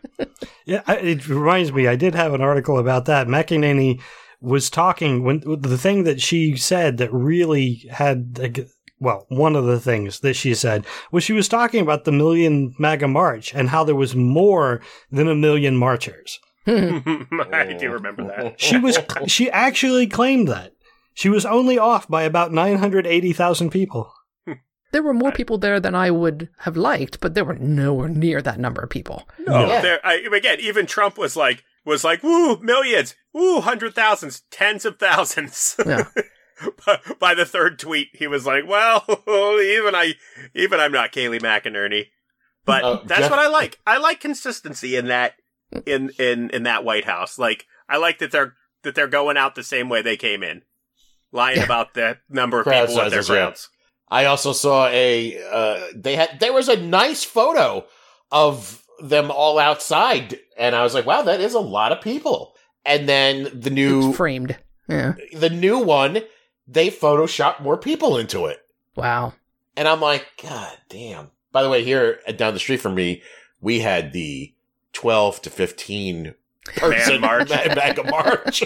[0.65, 1.87] Yeah, it reminds me.
[1.87, 3.27] I did have an article about that.
[3.27, 4.01] McEnany
[4.41, 8.67] was talking when the thing that she said that really had like,
[8.99, 12.73] well, one of the things that she said was she was talking about the Million
[12.79, 14.81] MAGA March and how there was more
[15.11, 16.39] than a million marchers.
[16.67, 18.55] I do remember that.
[18.59, 20.73] She was she actually claimed that
[21.13, 24.11] she was only off by about nine hundred eighty thousand people.
[24.93, 28.41] There were more people there than I would have liked, but there were nowhere near
[28.41, 29.27] that number of people.
[29.45, 29.81] No, Yeah.
[29.81, 29.99] there.
[30.05, 34.97] I, again, even Trump was like, was like, "Woo, millions, woo, hundred thousands, tens of
[34.97, 35.75] thousands.
[35.85, 36.05] Yeah.
[37.19, 40.13] By the third tweet, he was like, "Well, even I,
[40.55, 42.07] even I'm not Kayleigh McEnany."
[42.65, 43.79] But Uh, that's Jeff- what I like.
[43.87, 45.33] I like consistency in that,
[45.85, 47.37] in in in that White House.
[47.39, 50.63] Like, I like that they're that they're going out the same way they came in,
[51.31, 51.63] lying Yeah.
[51.65, 53.35] about the number of Crowd people at their sizes, yeah.
[53.45, 53.69] crowds.
[54.09, 57.85] I also saw a uh, they had there was a nice photo
[58.31, 62.53] of them all outside, and I was like, wow, that is a lot of people.
[62.85, 64.57] And then the new It's framed.
[64.89, 65.15] Yeah.
[65.33, 66.19] the new one,
[66.67, 68.65] they photoshopped more people into it.
[68.95, 69.33] Wow.
[69.75, 71.31] And I'm like, God damn.
[71.51, 73.21] By the way, here down the street from me,
[73.61, 74.53] we had the
[74.93, 76.33] 12 to 15
[76.75, 77.49] person march.
[77.49, 78.63] ma- MAGA march.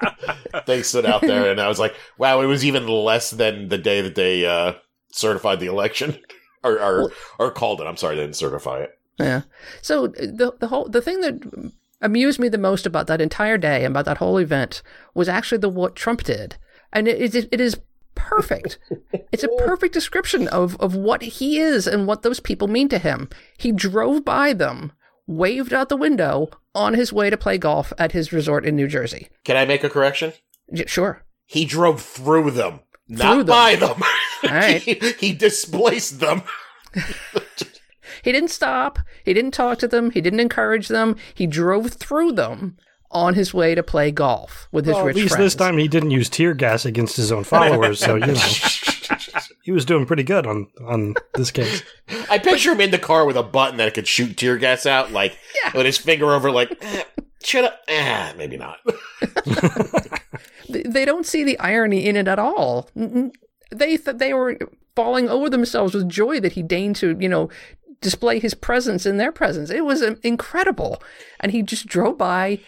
[0.66, 3.78] they stood out there, and I was like, wow, it was even less than the
[3.78, 4.74] day that they uh,
[5.10, 6.18] certified the election.
[6.62, 7.86] or, or, or called it.
[7.86, 8.98] I'm sorry, they didn't certify it.
[9.18, 9.42] Yeah.
[9.82, 13.84] So the the whole the thing that amused me the most about that entire day
[13.84, 14.82] and about that whole event
[15.14, 16.56] was actually the what Trump did,
[16.92, 17.80] and it is it is
[18.14, 18.78] perfect.
[19.32, 22.98] it's a perfect description of of what he is and what those people mean to
[22.98, 23.28] him.
[23.56, 24.92] He drove by them,
[25.26, 28.88] waved out the window on his way to play golf at his resort in New
[28.88, 29.28] Jersey.
[29.44, 30.32] Can I make a correction?
[30.68, 31.24] Y- Sure.
[31.46, 33.46] He drove through them, not Through them.
[33.46, 34.02] by them.
[34.44, 34.82] All right.
[34.82, 36.42] he, he displaced them.
[38.24, 38.98] He didn't stop.
[39.24, 40.10] He didn't talk to them.
[40.10, 41.14] He didn't encourage them.
[41.34, 42.76] He drove through them
[43.10, 45.44] on his way to play golf with his Well, at least friends.
[45.46, 48.34] this time he didn't use tear gas against his own followers, so you know
[49.62, 51.82] he was doing pretty good on on this case.
[52.30, 55.12] I picture him in the car with a button that could shoot tear gas out,
[55.12, 55.72] like Yeah.
[55.76, 57.04] with his finger over, like, eh,
[57.42, 57.72] should I?
[57.88, 58.78] Eh, maybe not.
[60.70, 62.90] They don't see the irony in it at all.
[62.94, 63.32] N- n-
[63.70, 64.58] They th- they were
[64.94, 67.48] falling over themselves with joy that he deigned to, you know,
[68.02, 69.70] display his presence in their presence.
[69.70, 71.02] It was um, incredible,
[71.40, 72.60] and he just drove by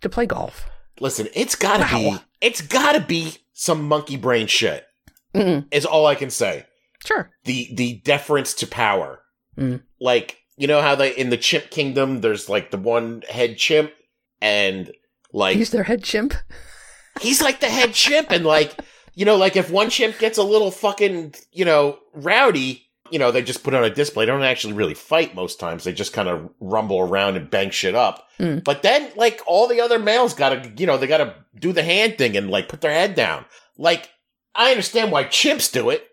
[0.00, 0.68] to play golf.
[1.00, 2.10] Listen, it's gotta Wow.
[2.12, 4.86] be, it's gotta be some monkey brain shit.
[5.34, 6.66] Mm, Is all I can say.
[7.04, 7.30] sure.
[7.44, 9.22] The the deference to power,
[9.58, 9.82] Mm.
[10.00, 13.92] like you know how they in the chimp kingdom, there's like the one head chimp,
[14.40, 14.90] and
[15.32, 16.34] like He's their head chimp.
[17.20, 18.74] he's like the head chimp and like
[19.14, 23.30] you know like if one chimp gets a little fucking you know rowdy you know
[23.30, 24.24] they just put on a display.
[24.24, 25.84] They don't actually really fight most times.
[25.84, 28.24] They just kind of rumble around and bang shit up.
[28.38, 28.62] Mm.
[28.62, 32.18] but then like all the other males gotta you know they gotta do the hand
[32.18, 33.44] thing and like put their head down.
[33.76, 34.10] Like
[34.54, 36.06] i understand why chimps do it.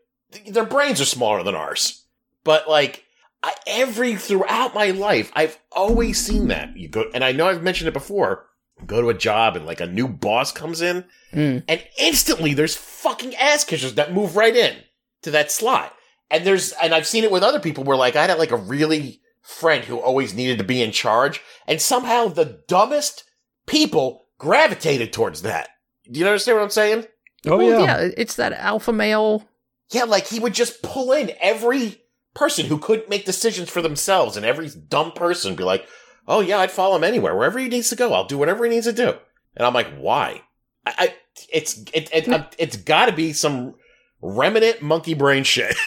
[0.47, 2.03] Their brains are smaller than ours.
[2.43, 3.03] But like
[3.43, 6.75] I, every throughout my life i've always seen that.
[6.75, 8.47] You go and i know i've mentioned it before
[8.86, 11.63] go to a job and like a new boss comes in Mm.
[11.67, 14.77] and instantly there's fucking ass kissers that move right in
[15.23, 15.93] to that slot.
[16.31, 18.57] And there's and I've seen it with other people where like I had like a
[18.57, 23.23] really friend who always needed to be in charge, and somehow the dumbest
[23.67, 25.69] people gravitated towards that.
[26.11, 27.05] Do you understand what I'm saying?
[27.45, 28.09] Oh Well, yeah.
[28.17, 29.47] it's that alpha male.
[29.91, 32.01] Yeah, like he would just pull in every
[32.33, 35.88] person who couldn't make decisions for themselves, and every dumb person be like,
[36.27, 38.13] "Oh yeah, I'd follow him anywhere, wherever he needs to go.
[38.13, 39.13] I'll do whatever he needs to do."
[39.55, 40.41] And I'm like, "Why?"
[40.88, 41.15] I, I
[41.51, 43.75] it's it, it uh, it's got to be some
[44.21, 45.75] remnant monkey brain shit.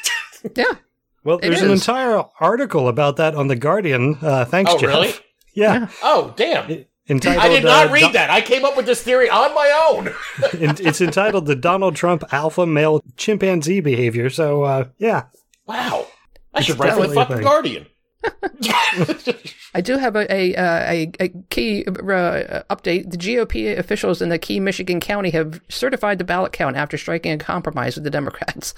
[0.57, 0.64] Yeah.
[1.24, 4.16] Well, there's an entire article about that on the Guardian.
[4.22, 4.88] Uh, thanks, oh Jeff.
[4.88, 5.12] really?
[5.55, 6.70] Yeah, Oh damn!
[6.70, 7.42] It- entitled.
[7.44, 8.31] I did not uh, read Do- that.
[8.31, 10.14] I came up with this theory on my own.
[10.53, 15.24] it's entitled "The Donald Trump Alpha Male Chimpanzee Behavior." So, uh, yeah,
[15.66, 16.07] Wow!
[16.55, 17.40] I should write for the fucking.
[17.40, 17.87] Guardian.
[19.74, 21.92] I do have a a, uh, a, a key uh,
[22.70, 23.11] update.
[23.11, 27.33] The GOP officials in the key Michigan county have certified the ballot count after striking
[27.33, 28.74] a compromise with the Democrats.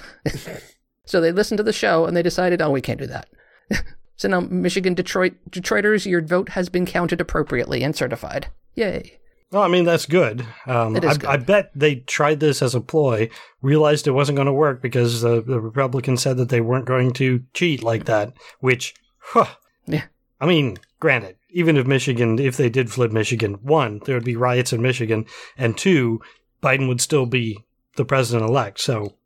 [1.11, 3.29] So they listened to the show and they decided, oh, we can't do that.
[4.17, 8.47] so now, Michigan Detroit Detroiters, your vote has been counted appropriately and certified.
[8.77, 9.19] Yay!
[9.51, 10.47] well, I mean that's good.
[10.67, 11.31] Um, It is I, good.
[11.31, 13.29] I bet they tried this as a ploy,
[13.61, 17.13] realized it wasn't going to work because the, the Republicans said that they weren't going
[17.15, 18.33] to cheat like that.
[18.61, 19.47] Which, huh,
[19.87, 20.05] Yeah.
[20.41, 24.37] I mean, granted, even if Michigan, if they did flip Michigan, one, there would be
[24.37, 25.27] riots in Michigan,
[25.59, 26.21] and two,
[26.63, 27.59] Biden would still be
[27.97, 28.79] the president elect.
[28.81, 29.17] So.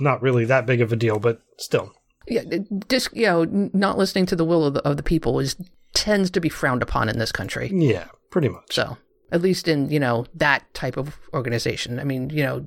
[0.00, 1.92] Not really that big of a deal, but still.
[2.26, 2.42] Yeah,
[2.88, 5.56] just you know, not listening to the will of the, of the people is
[5.94, 7.70] tends to be frowned upon in this country.
[7.72, 8.74] Yeah, pretty much.
[8.74, 8.98] So,
[9.32, 11.98] at least in, you know, that type of organization.
[11.98, 12.66] I mean, you know,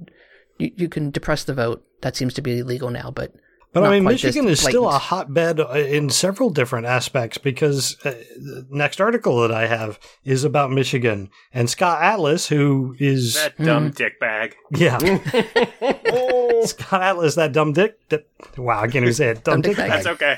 [0.58, 1.86] you, you can depress the vote.
[2.02, 3.34] That seems to be legal now, but
[3.74, 7.96] But not I mean, Michigan is still a hotbed uh, in several different aspects because
[8.04, 13.36] uh, the next article that I have is about Michigan and Scott Atlas, who is
[13.36, 14.56] That dumb dick bag.
[14.72, 14.98] yeah,
[16.66, 17.98] Scott Atlas, that dumb dick.
[18.10, 19.44] That, wow, I can't even say it.
[19.44, 19.90] Dumb, Dumb dick dick bag.
[19.90, 20.04] bag.
[20.04, 20.36] That's okay.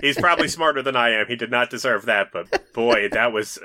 [0.00, 1.26] He's probably smarter than I am.
[1.26, 3.58] He did not deserve that, but boy, that was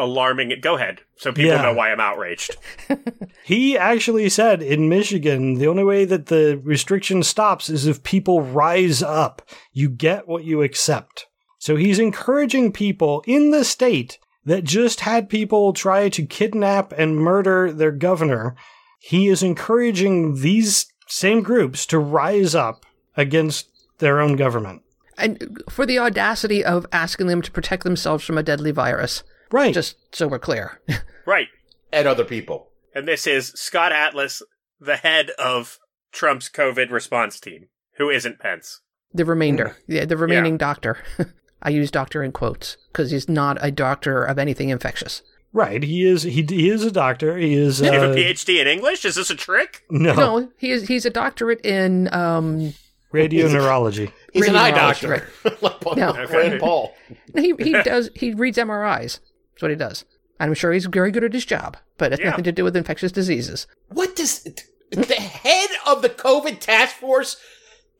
[0.00, 0.52] alarming.
[0.60, 1.62] Go ahead, so people Yeah.
[1.62, 2.56] know why I'm outraged.
[3.42, 8.42] He actually said in Michigan, the only way that the restriction stops is if people
[8.42, 9.42] rise up.
[9.72, 11.26] You get what you accept.
[11.58, 17.16] So he's encouraging people in the state that just had people try to kidnap and
[17.16, 18.54] murder their governor.
[19.00, 22.86] He is encouraging these same groups to rise up
[23.16, 24.82] against their own government.
[25.18, 29.22] And for the audacity of asking them to protect themselves from a deadly virus.
[29.50, 29.74] Right.
[29.74, 30.80] Just so we're clear.
[31.26, 31.48] Right.
[31.92, 32.70] and other people.
[32.94, 34.42] And this is Scott Atlas,
[34.80, 35.78] the head of
[36.12, 38.80] Trump's COVID response team, who isn't Pence.
[39.14, 39.76] The remainder.
[39.86, 40.98] Yeah, the remaining doctor.
[41.62, 45.22] I use doctor in quotes because he's not a doctor of anything infectious.
[45.52, 45.80] right.
[45.82, 47.36] He is he, he is a doctor.
[47.36, 49.04] He is Do you have uh, a PhD in English?
[49.04, 49.84] Is this a trick?
[49.90, 52.72] no, No, he is he's a doctorate in um
[53.12, 54.10] radio neurology.
[54.32, 55.28] He's an eye knowledge, doctor.
[55.60, 56.12] like Paul, No.
[56.26, 56.94] Rand Paul.
[57.36, 59.20] he he does he reads MRIs.
[59.60, 60.04] That's what he does.
[60.40, 62.30] I'm sure he's very good at his job, but it's Yeah.
[62.30, 63.66] nothing to do with infectious diseases.
[63.88, 64.42] What does
[64.90, 67.36] the head of the COVID task force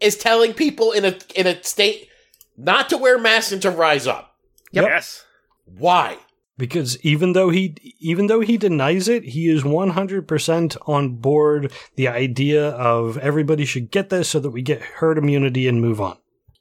[0.01, 2.09] is telling people in a in a state
[2.57, 4.37] not to wear masks and to rise up?
[4.73, 4.85] Yep.
[4.87, 5.25] Yes.
[5.67, 6.17] Why?
[6.57, 12.07] because even though he even though he denies it he is 100% on board the
[12.07, 16.19] idea of everybody should get this so that we get herd immunity and move on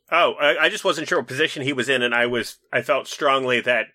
[0.09, 2.81] Oh, I, I just wasn't sure what position he was in, and I was I
[2.81, 3.87] felt strongly that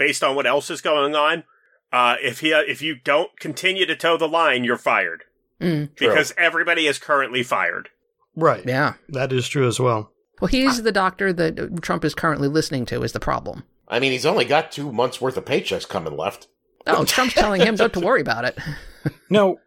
[0.00, 1.44] based on what else is going on,
[1.92, 5.22] uh, if he if you don't continue to toe the line, you're fired
[5.60, 6.08] Mm, True.
[6.08, 7.90] because everybody is currently fired.
[8.34, 8.94] right yeah.
[9.10, 10.10] that is true as well
[10.40, 13.02] Well, he's the doctor that Trump is currently listening to.
[13.02, 13.64] Is the problem?
[13.86, 16.48] I mean, he's only got two months worth of paychecks coming left.
[16.86, 18.58] Oh, Trump's telling him not to worry about it.
[19.30, 19.58] no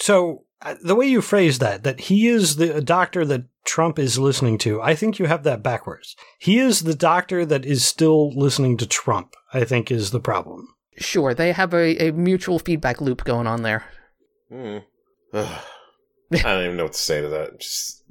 [0.00, 4.18] so uh, the way you phrase that that he is the doctor that trump is
[4.18, 8.30] listening to i think you have that backwards he is the doctor that is still
[8.44, 10.68] listening to trump i think is the problem
[11.00, 13.84] Sure, they have a, a mutual feedback loop going on there.
[14.50, 14.78] Hmm.
[15.32, 15.58] Ugh.
[16.32, 17.60] I don't even know what to say to that.
[17.60, 18.02] Just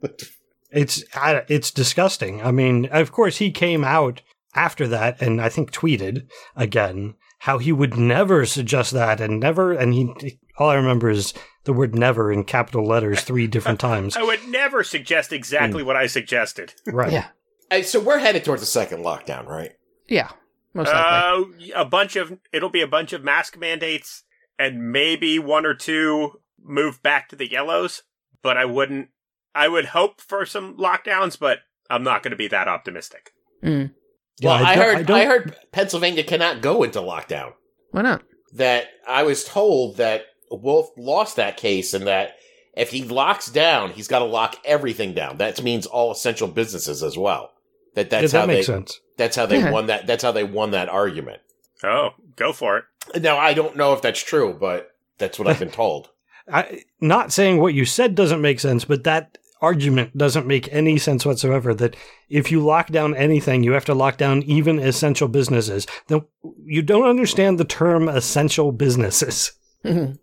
[0.70, 2.40] It's I- it's disgusting.
[2.42, 4.22] I mean, of course, he came out
[4.54, 6.26] after that, and I think tweeted
[6.56, 9.72] again how he would never suggest that, and never.
[9.72, 14.16] And he all I remember is the word "never" in capital letters three different times.
[14.16, 16.74] I would never suggest exactly what I suggested.
[16.86, 17.12] Right?
[17.12, 17.26] Yeah,
[17.70, 19.72] Hey, so we're headed towards the second lockdown, right?
[20.08, 20.30] yeah,
[20.74, 21.72] most likely.
[21.72, 24.22] Uh, a bunch of it'll be a bunch of mask mandates,
[24.58, 28.02] and maybe one or two move back to the yellows.
[28.42, 29.08] But I wouldn't.
[29.54, 33.30] I would hope for some lockdowns, but I'm not going to be that optimistic.
[33.62, 33.92] Mm.
[34.40, 37.52] Yeah, well, I, don't- heard I, don't- heard Pennsylvania cannot go into lockdown.
[37.92, 38.22] Why not?
[38.52, 42.36] That I was told that Wolf lost that case and that
[42.76, 45.38] if he locks down, he's got to lock everything down.
[45.38, 47.52] That means all essential businesses as well.
[47.94, 49.00] That Yeah, that's that how makes they sense.
[49.16, 49.70] that's how they Yeah.
[49.70, 51.40] won that that's how they won that argument.
[51.84, 53.22] Oh, go for it.
[53.22, 56.10] Now I don't know if that's true, but that's what I've been told.
[56.52, 60.98] I, not saying what you said doesn't make sense, but that argument doesn't make any
[60.98, 61.72] sense whatsoever.
[61.72, 61.96] That
[62.28, 65.86] if you lock down anything, you have to lock down even essential businesses.
[66.08, 66.22] Then
[66.66, 69.52] you don't understand the term essential businesses.
[69.84, 70.18] Mhm.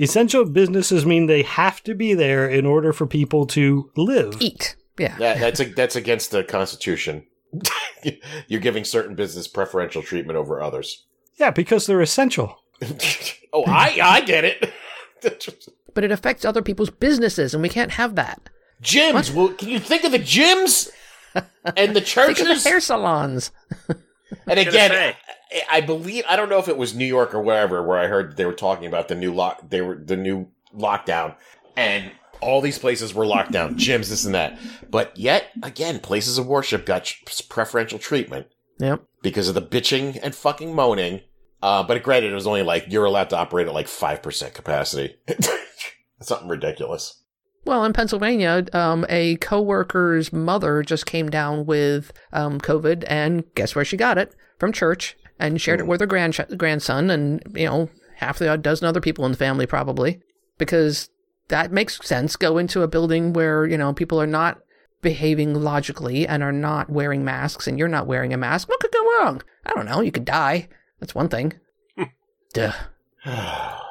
[0.00, 4.36] Essential businesses mean they have to be there in order for people to live.
[4.40, 4.76] Eat.
[4.98, 5.16] Yeah.
[5.18, 7.26] That that's a, that's against the Constitution.
[8.48, 11.04] You're giving certain business preferential treatment over others.
[11.36, 12.62] Yeah, because they're essential.
[13.52, 14.72] oh, I I get it.
[15.94, 18.50] But it affects other people's businesses, and we can't have that.
[18.80, 19.34] gyms.
[19.34, 20.90] Well, can you think of the gyms
[21.34, 22.48] and the Think churches?
[22.48, 23.50] of the hair salons.
[24.46, 25.16] and again, say.
[25.70, 28.36] I, believe I don't know if it was New York or wherever where I heard
[28.36, 29.70] they were talking about the new lock.
[29.70, 31.34] They were the new lockdown,
[31.76, 34.58] and all these places were locked down, gyms, this and that.
[34.90, 37.12] But yet again, places of worship got
[37.48, 38.46] preferential treatment
[38.78, 39.02] Yep.
[39.22, 41.20] because of the bitching and fucking moaning.
[41.60, 44.54] Uh, but granted, it was only like you're allowed to operate at like five percent
[44.54, 45.16] capacity.
[46.20, 47.22] Something ridiculous.
[47.64, 53.74] Well, in Pennsylvania, um, a coworker's mother just came down with um, COVID, and guess
[53.74, 54.34] where she got it?
[54.58, 58.62] From church, and shared it with her grand- grandson, and you know, half the odd
[58.62, 60.20] dozen other people in the family probably,
[60.58, 61.10] because
[61.48, 62.36] that makes sense.
[62.36, 64.58] Go into a building where you know people are not
[65.00, 68.68] behaving logically and are not wearing masks, and you're not wearing a mask.
[68.68, 69.42] What could go wrong?
[69.64, 70.00] I don't know.
[70.00, 70.68] You could die.
[71.00, 71.52] That's one thing.
[71.96, 72.04] Hmm.
[72.52, 72.72] Duh.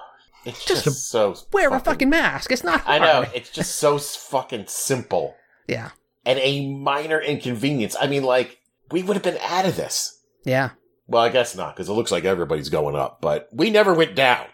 [0.45, 2.53] It's Just just, so Wear a fucking mask.
[2.53, 5.35] It's not I know it's just so fucking simple.
[5.67, 5.89] Yeah.
[6.25, 7.97] and a minor inconvenience.
[7.99, 8.57] I mean, like,
[8.89, 10.21] we would have been out of this.
[10.45, 10.69] Yeah.
[11.07, 14.15] Well, I guess not, because it looks like everybody's going up, but we never went
[14.15, 14.45] down.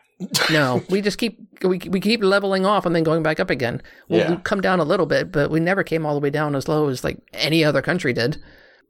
[0.51, 3.81] No, we just keep we, we keep leveling off and then going back up again.
[4.07, 4.35] We'll Yeah.
[4.43, 6.87] come down a little bit, but we never came all the way down as low
[6.89, 8.41] as like any other country did.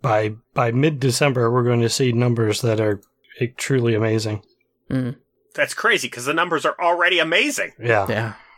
[0.01, 3.01] By by mid December, we're going to see numbers that are
[3.39, 4.43] eh, truly amazing.
[4.89, 5.15] Mm,
[5.55, 7.71] That's crazy because the numbers are already amazing.
[7.79, 8.05] Yeah,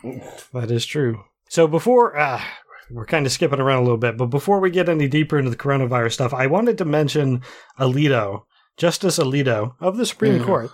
[0.03, 0.19] yeah.
[0.53, 1.23] that is true.
[1.47, 2.41] So before uh,
[2.89, 5.51] we're kind of skipping around a little bit, but before we get any deeper into
[5.51, 7.41] the coronavirus stuff, I wanted to mention
[7.79, 8.43] Alito
[8.77, 10.45] Justice Alito of the Supreme Mhm.
[10.45, 10.71] Court,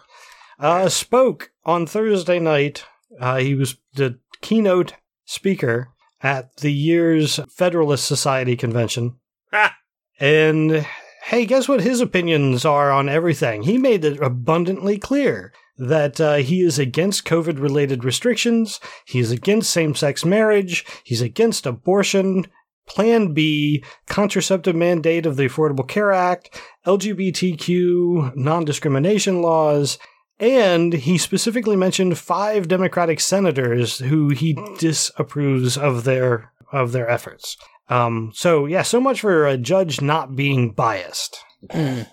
[0.60, 2.86] uh, spoke on Thursday night.
[3.20, 4.94] Uh, he was the keynote
[5.26, 5.90] speaker
[6.24, 9.16] at the year's Federalist Society convention.
[9.52, 9.76] Ha!
[10.20, 10.86] And
[11.26, 13.64] hey, guess what his opinions are on everything?
[13.64, 19.32] He made it abundantly clear that uh, he is against COVID related restrictions, he is
[19.32, 22.46] against same sex marriage, he's against abortion.
[22.88, 29.98] Plan B, contraceptive mandate of the Affordable Care Act, LGBTQ non discrimination laws,
[30.40, 37.56] and he specifically mentioned five Democratic senators who he disapproves of their of their efforts.
[37.90, 41.38] Um, so yeah, so much for a judge not being biased.
[41.70, 42.08] Mm.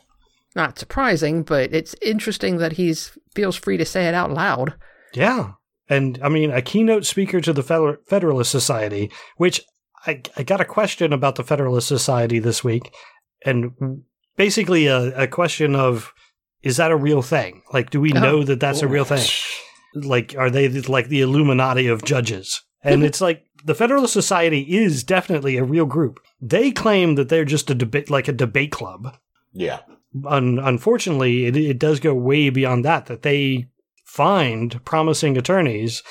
[0.54, 4.74] Not surprising, but it's interesting that he's feels free to say it out loud.
[5.14, 5.52] Yeah,
[5.88, 9.62] and I mean a keynote speaker to the Federalist Society, which
[10.09, 12.92] I, I got a question about the Federalist Society this week,
[13.44, 13.72] and
[14.36, 16.12] basically a, a question of
[16.62, 17.62] is that a real thing?
[17.72, 18.20] Like, do we Oh.
[18.20, 19.26] know that that's a real thing?
[19.94, 25.02] like are they like the illuminati of judges and it's like the federalist society is
[25.02, 29.16] definitely a real group they claim that they're just a debate like a debate club
[29.54, 29.80] Yeah.
[30.26, 33.68] Un- unfortunately it, it does go way beyond that that they
[34.04, 36.02] find promising attorneys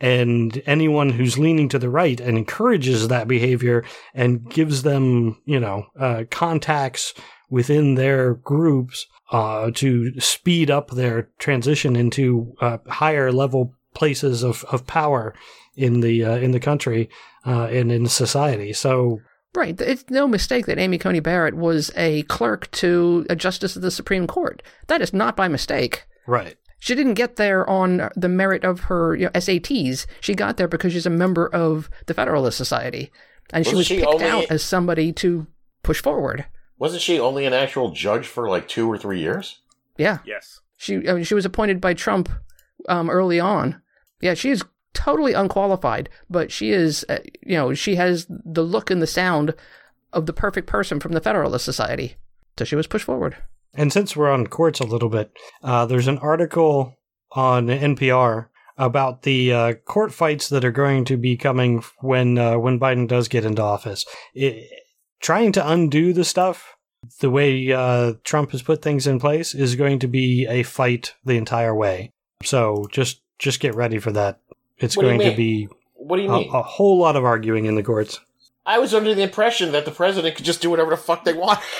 [0.00, 3.84] and anyone who's leaning to the right and encourages that behavior
[4.14, 7.14] and gives them you know uh, contacts
[7.48, 14.64] within their groups uh, to speed up their transition into uh, higher level places of,
[14.70, 15.34] of power
[15.76, 17.08] in the uh, in the country
[17.46, 18.72] uh, and in society.
[18.72, 19.20] So
[19.54, 19.80] Right.
[19.80, 23.90] It's no mistake that Amy Coney Barrett was a clerk to a justice of the
[23.90, 24.62] Supreme Court.
[24.88, 26.04] That is not by mistake.
[26.26, 30.06] right, She didn't get there on the merit of her you know, SATs.
[30.20, 33.10] She got there because she's a member of the Federalist Society.
[33.52, 35.46] And she Wasn't was she picked only- out as somebody to
[35.82, 36.44] push forward.
[36.78, 39.60] Wasn't she only an actual judge for like two or three years?
[39.96, 40.18] Yeah.
[40.26, 40.60] Yes.
[40.76, 42.28] She I mean, she was appointed by Trump
[42.88, 43.80] um, early on.
[44.20, 44.62] Yeah, she is
[44.92, 49.54] totally unqualified, but she is, uh, you know, she has the look and the sound
[50.12, 52.16] of the perfect person from the Federalist Society.
[52.58, 53.36] So she was pushed forward.
[53.76, 55.30] And since we're on courts a little bit,
[55.62, 56.94] uh, there's an article
[57.32, 58.48] on NPR
[58.78, 63.08] about the uh, court fights that are going to be coming when uh, when Biden
[63.08, 64.04] does get into office.
[64.34, 64.70] It,
[65.20, 66.76] trying to undo the stuff
[67.20, 71.14] the way uh, Trump has put things in place is going to be a fight
[71.24, 72.10] the entire way.
[72.42, 74.40] So just just get ready for that.
[74.78, 76.50] It's What going to be What do you a, mean?
[76.52, 78.20] a whole lot of arguing in the courts.
[78.64, 81.32] I was under the impression that the president could just do whatever the fuck they
[81.32, 81.60] want.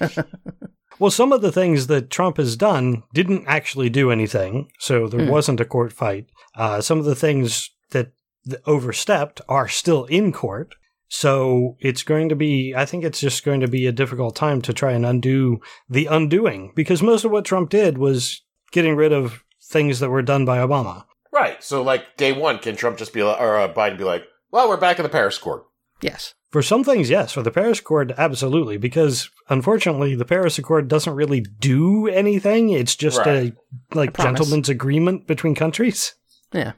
[0.98, 5.24] Well, some of the things that Trump has done didn't actually do anything, so there
[5.24, 5.30] Hmm.
[5.30, 6.26] wasn't a court fight.
[6.56, 8.12] Uh, some of the things that
[8.48, 10.74] th- overstepped are still in court.
[11.08, 14.62] So it's going to be, I think it's just going to be a difficult time
[14.62, 18.40] to try and undo the undoing because most of what Trump did was
[18.70, 21.04] getting rid of things that were done by Obama.
[21.30, 21.62] right.
[21.62, 24.68] So, like, day one, can Trump just be like, or uh, Biden be like, well,
[24.68, 25.62] we're back in the Paris Accord.
[26.00, 26.34] Yes.
[26.52, 27.32] For some things, yes.
[27.32, 28.76] For the Paris Accord, absolutely.
[28.76, 32.68] Because unfortunately, the Paris Accord doesn't really do anything.
[32.70, 33.54] It's just Right.
[33.92, 34.38] a like A promise.
[34.40, 36.14] gentleman's agreement between countries.
[36.52, 36.72] Yeah.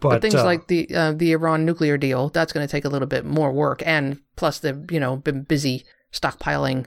[0.00, 2.84] But, But, things uh, like the uh, the Iran nuclear deal, that's going to take
[2.84, 6.86] a little bit more work, and plus they've you know been busy stockpiling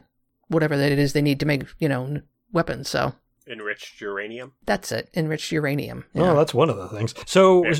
[0.49, 2.89] whatever that it is they need to make you know n- weapons.
[2.89, 3.13] So
[3.47, 4.51] Enriched uranium.
[4.65, 6.03] that's it, enriched uranium.
[6.15, 6.33] Oh, Yeah.
[6.33, 7.13] that's one of the things.
[7.25, 7.75] So, Yeah.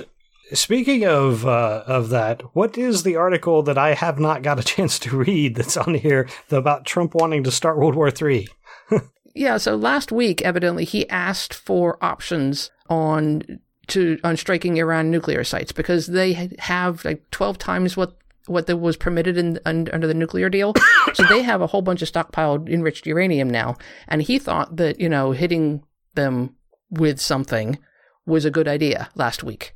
[0.53, 4.63] Speaking of uh, of that, what is the article that I have not got a
[4.75, 8.47] chance to read that's on here about Trump wanting to start World War Three?
[9.37, 15.43] Yeah, so last week, evidently, he asked for options on to on striking Iran nuclear
[15.43, 18.17] sites because they have like twelve times what
[18.47, 20.73] what was permitted in under the nuclear deal.
[21.13, 23.75] so they have a whole bunch of stockpiled enriched uranium now,
[24.07, 25.83] and he thought that you know hitting
[26.13, 26.55] them
[26.89, 27.77] with something
[28.25, 29.74] was a good idea last week,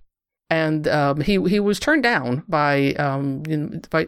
[0.50, 3.43] and um, he he was turned down by um,
[3.89, 4.08] by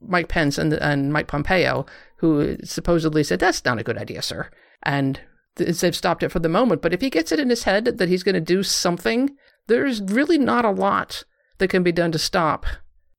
[0.00, 1.86] Mike Pence and and Mike Pompeo,
[2.18, 4.50] who supposedly said that's not a good idea, sir
[4.82, 5.20] and
[5.56, 6.82] they've stopped it for the moment.
[6.82, 9.36] But if he gets it in his head that he's going to do something,
[9.66, 11.24] there's really not a lot
[11.58, 12.66] that can be done to stop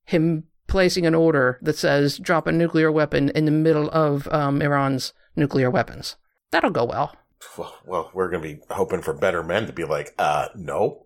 [0.04, 4.60] him placing an order that says drop a nuclear weapon in the middle of um,
[4.62, 6.16] Iran's nuclear weapons.
[6.50, 7.14] That'll go well.
[7.56, 11.01] Well, well we're going to be hoping for better men to be like, uh, no.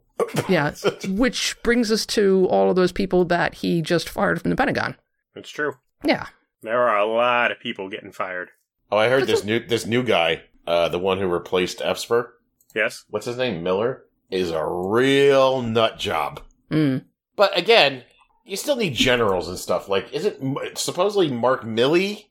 [0.49, 0.75] Yeah,
[1.09, 4.97] which brings us to all of those people that he just fired from the Pentagon.
[5.35, 5.75] That's true.
[6.05, 6.27] Yeah,
[6.63, 8.49] There are a lot of people getting fired.
[8.91, 12.35] Oh, I heard this new this new guy, uh, the one who replaced Esper.
[12.75, 13.05] Yes?
[13.11, 13.63] What's his name?
[13.63, 16.41] Miller is a real nut job.
[16.71, 17.05] mm.
[17.37, 18.03] But again,
[18.45, 19.89] you still need generals and stuff.
[19.89, 20.41] Like, is it
[20.79, 22.27] supposedly Mark Milley?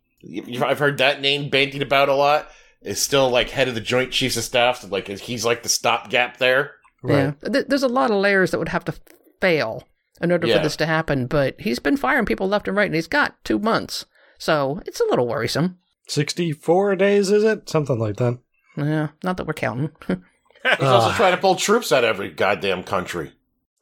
[0.62, 2.50] I've heard that name bandied about a lot.
[2.82, 4.82] is still like head of the Joint Chiefs of Staff.
[4.82, 6.72] So, like he's like the stopgap there.
[7.14, 7.32] Yeah.
[7.52, 8.94] Th- There's a lot of layers that would have to
[9.42, 9.84] fail
[10.22, 10.58] in order Yeah.
[10.58, 13.36] for this to happen, but he's been firing people left and right, and he's got
[13.44, 14.06] two months.
[14.38, 15.78] So it's a little worrisome.
[16.08, 17.70] 64 days, is it?
[17.70, 18.38] Something like that.
[18.78, 19.92] Yeah, not that we're counting.
[20.08, 21.16] He's also uh.
[21.16, 23.32] trying to pull troops out of every goddamn country.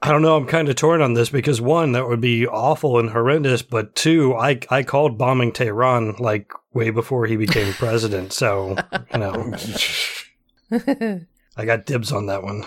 [0.02, 0.36] I don't know.
[0.36, 3.96] I'm kind of torn on this because one, that would be awful and horrendous, but
[3.96, 8.34] two, I I called bombing Tehran like way before he became president.
[8.34, 8.76] So
[9.14, 9.56] you know,
[11.58, 12.64] I got dibs on that one.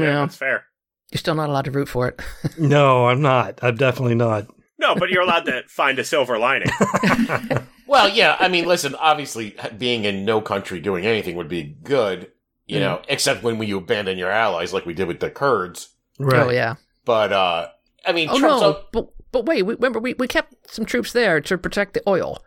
[0.00, 0.64] Yeah, That's fair.
[1.10, 2.20] you're still not allowed to root for it.
[2.58, 3.58] No, I'm not.
[3.62, 4.46] I'm definitely not.
[4.78, 6.68] No, but you're allowed to find a silver lining.
[7.86, 12.30] Well, yeah, I mean, listen, obviously, being in no country doing anything would be good,
[12.66, 15.90] you know, except when you abandon your allies, like we did with the Kurds.
[16.18, 16.46] Right.
[16.46, 16.76] Oh yeah.
[17.04, 17.68] But, uh,
[18.06, 20.86] I mean, Oh Trump's no, up- but but wait, we, remember we, we kept some
[20.86, 22.42] troops there to protect the oil.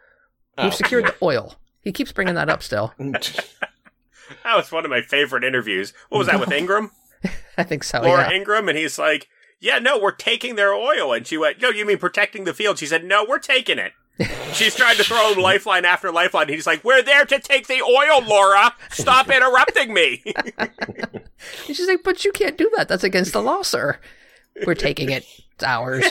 [0.58, 0.70] We've Oh.
[0.72, 1.56] secured the oil.
[1.82, 2.94] He keeps bringing that up still.
[2.98, 5.94] That was one of my favorite interviews.
[6.10, 6.90] What was that with Ingraham?
[7.58, 8.02] I think so.
[8.02, 8.38] Laura yeah.
[8.38, 9.28] Ingraham, and he's like,
[9.60, 12.80] "Yeah, no, we're taking their oil." And she went, "No, you mean protecting the field?"
[12.80, 13.94] She said, "No, we're taking it."
[14.54, 16.50] She's trying to throw him lifeline after lifeline.
[16.50, 18.74] He's like, "We're there to take the oil, Laura.
[18.90, 20.24] Stop interrupting me."
[20.58, 21.22] And
[21.76, 22.88] she's like, but you can't do that.
[22.88, 24.00] That's against the law, sir.
[24.66, 25.26] We're taking it.
[25.54, 26.06] It's ours.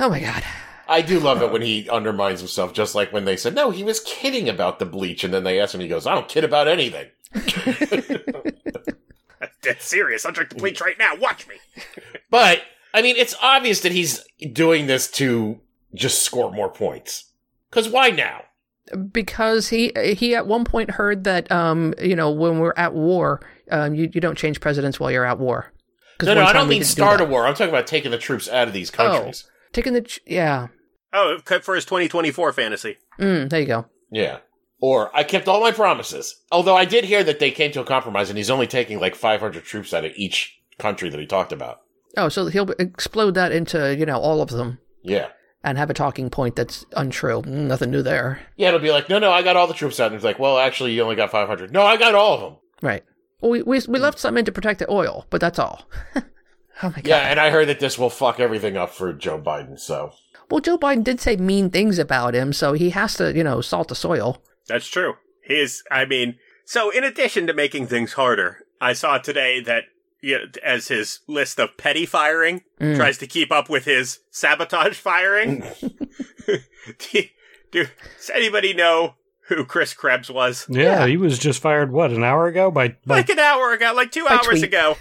[0.00, 0.42] Oh my god.
[0.88, 3.82] I do love it when he undermines himself, just like when they said, no, he
[3.82, 5.24] was kidding about the bleach.
[5.24, 7.08] And then they asked him, he goes, I don't kid about anything.
[9.64, 10.24] Dead serious.
[10.24, 11.16] I'm drinking bleach right now.
[11.16, 11.56] Watch me.
[12.30, 12.62] But,
[12.92, 15.60] I mean, it's obvious that he's doing this to
[15.94, 17.32] just score more points.
[17.70, 18.42] Because why now?
[19.12, 23.40] Because he he at one point heard that um you know when we're at war
[23.70, 25.72] um you, you don't change presidents while you're at war.
[26.22, 27.46] No, no, I don't mean didn't do start a war.
[27.46, 29.48] I'm talking about taking the troops out of these countries.
[29.72, 30.68] Taking the ch- yeah.
[31.12, 32.98] Oh, for his 2024 fantasy.
[33.18, 33.86] Mm, there you go.
[34.10, 34.38] Yeah.
[34.80, 36.42] Or I kept all my promises.
[36.52, 39.14] Although I did hear that they came to a compromise and he's only taking like
[39.14, 41.80] 500 troops out of each country that he talked about.
[42.16, 45.28] Oh, so he'll explode that into you know all of them Yeah.
[45.62, 47.42] and have a talking point that's untrue.
[47.46, 48.40] Nothing new there.
[48.56, 50.06] Yeah, it'll be like, no, no, I got all the troops out.
[50.08, 51.72] And it's like, well, actually, you only got 500.
[51.72, 52.56] No, I got all of them.
[52.82, 53.04] Right.
[53.40, 55.88] Well, we we, we left some in to protect the oil, but that's all.
[56.16, 56.22] oh
[56.82, 57.06] my god.
[57.06, 59.78] Yeah, and I heard that this will fuck everything up for Joe Biden.
[59.78, 60.12] So
[60.50, 63.60] Well, Joe Biden did say mean things about him, so he has to, you know,
[63.60, 64.42] salt the soil.
[64.68, 65.14] That's true.
[65.42, 69.84] His, I mean, so in addition to making things harder, I saw today that
[70.22, 72.96] you know, as his list of petty firing Mm.
[72.96, 75.62] tries to keep up with his sabotage firing.
[76.46, 77.22] do,
[77.70, 77.86] do-
[78.16, 79.14] does anybody know
[79.48, 80.66] who Chris Krebs was?
[80.68, 81.06] Yeah, Yeah.
[81.06, 81.92] he was just fired.
[81.92, 84.64] What an hour ago by by Like an hour ago, like two hours tweet.
[84.64, 84.96] ago.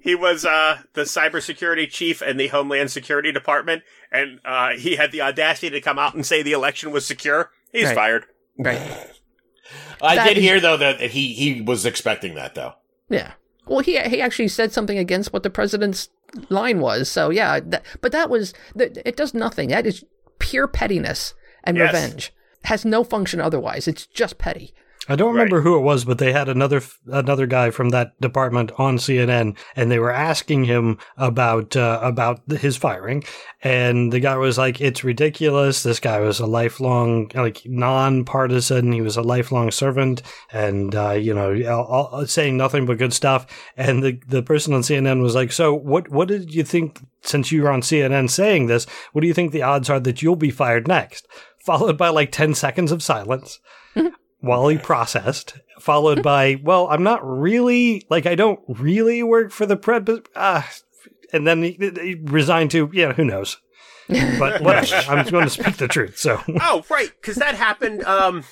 [0.00, 5.12] He was uh, the cybersecurity chief in the Homeland Security Department, and uh, he had
[5.12, 7.50] the audacity to come out and say the election was secure.
[7.72, 7.94] He's Right.
[7.94, 8.24] fired.
[8.58, 8.80] Right.
[10.02, 12.74] I That did is- hear though that he he was expecting that though.
[13.08, 13.32] Yeah.
[13.66, 16.08] Well, he he actually said something against what the president's
[16.48, 17.08] line was.
[17.08, 19.68] So yeah, that, but that was that it does nothing.
[19.68, 20.04] That is
[20.40, 21.92] pure pettiness and Yes.
[21.92, 22.32] revenge.
[22.64, 23.86] Has no function otherwise.
[23.88, 24.74] It's just petty.
[25.08, 28.70] I don't remember who it was, but they had another another guy from that department
[28.78, 33.24] on CNN, and they were asking him about uh, about his firing,
[33.62, 35.82] and the guy was like, "It's ridiculous.
[35.82, 38.92] This guy was a lifelong, like nonpartisan.
[38.92, 40.22] He was a lifelong servant,
[40.52, 43.46] and uh, you know, all, all- saying nothing but good stuff."
[43.76, 46.10] And the the person on CNN was like, "So what?
[46.10, 47.00] What did you think?
[47.22, 50.22] Since you were on CNN saying this, what do you think the odds are that
[50.22, 51.26] you'll be fired next?"
[51.58, 53.58] Followed by like ten seconds of silence
[54.42, 59.64] while he processed, followed by, well, I'm not really, like, I don't really work for
[59.64, 60.62] the pred, but, uh,
[61.32, 63.56] and then he, he resigned to, yeah, who knows.
[64.08, 66.18] But whatever, I'm going to speak the truth.
[66.18, 68.04] So, Oh, right, because that happened.
[68.04, 68.44] Um,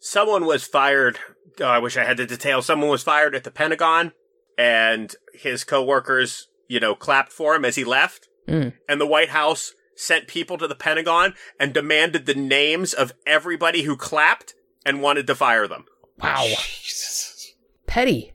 [0.00, 1.18] someone was fired.
[1.60, 2.66] Oh, I wish I had the details.
[2.66, 4.12] Someone was fired at the Pentagon,
[4.58, 8.28] and his coworkers, you know, clapped for him as he left.
[8.46, 8.74] Mm.
[8.88, 13.82] And the White House sent people to the Pentagon and demanded the names of everybody
[13.82, 14.54] who clapped
[14.86, 15.84] and wanted to fire them.
[16.18, 16.44] Wow.
[16.46, 17.52] Jesus.
[17.86, 18.32] Petty.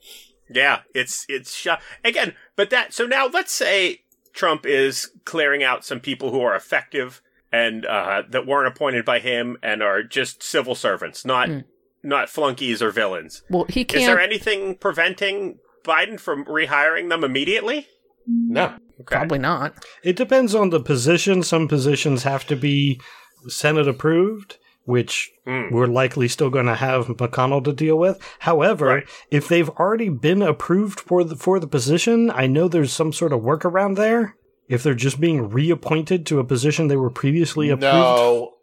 [0.54, 1.68] Yeah, it's it's sh-
[2.04, 4.02] again, but that so now let's say
[4.34, 7.22] Trump is clearing out some people who are effective
[7.54, 11.60] and uh, that weren't appointed by him and are just civil servants, not Hmm.
[12.04, 13.44] not flunkies or villains.
[13.50, 14.02] Well, he can't.
[14.02, 17.88] Is there anything preventing Biden from rehiring them immediately?
[18.28, 18.76] No.
[19.02, 19.16] Okay.
[19.16, 19.84] Probably not.
[20.04, 21.44] it depends on the position.
[21.44, 23.00] Some positions have to be
[23.48, 24.58] Senate approved,
[24.92, 25.74] which Hmm.
[25.74, 28.20] we're likely still going to have McConnell to deal with.
[28.40, 29.04] However, Right.
[29.32, 33.34] if they've already been approved for the, for the position, I know there's some sort
[33.34, 34.36] of workaround there.
[34.70, 37.82] If they're just being reappointed to a position they were previously approved.
[37.96, 38.54] No.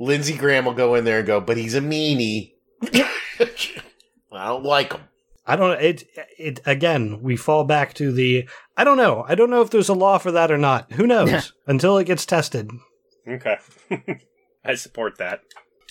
[0.00, 2.52] Lindsey Graham will go in there and go, but he's a meanie.
[4.32, 5.02] I don't like him.
[5.46, 5.80] I don't.
[5.80, 6.04] It.
[6.38, 7.20] It again.
[7.22, 8.48] We fall back to the.
[8.76, 9.24] I don't know.
[9.28, 10.92] I don't know if there's a law for that or not.
[10.92, 11.52] Who knows?
[11.66, 12.70] Until it gets tested.
[13.28, 13.58] Okay.
[14.64, 15.40] I support that.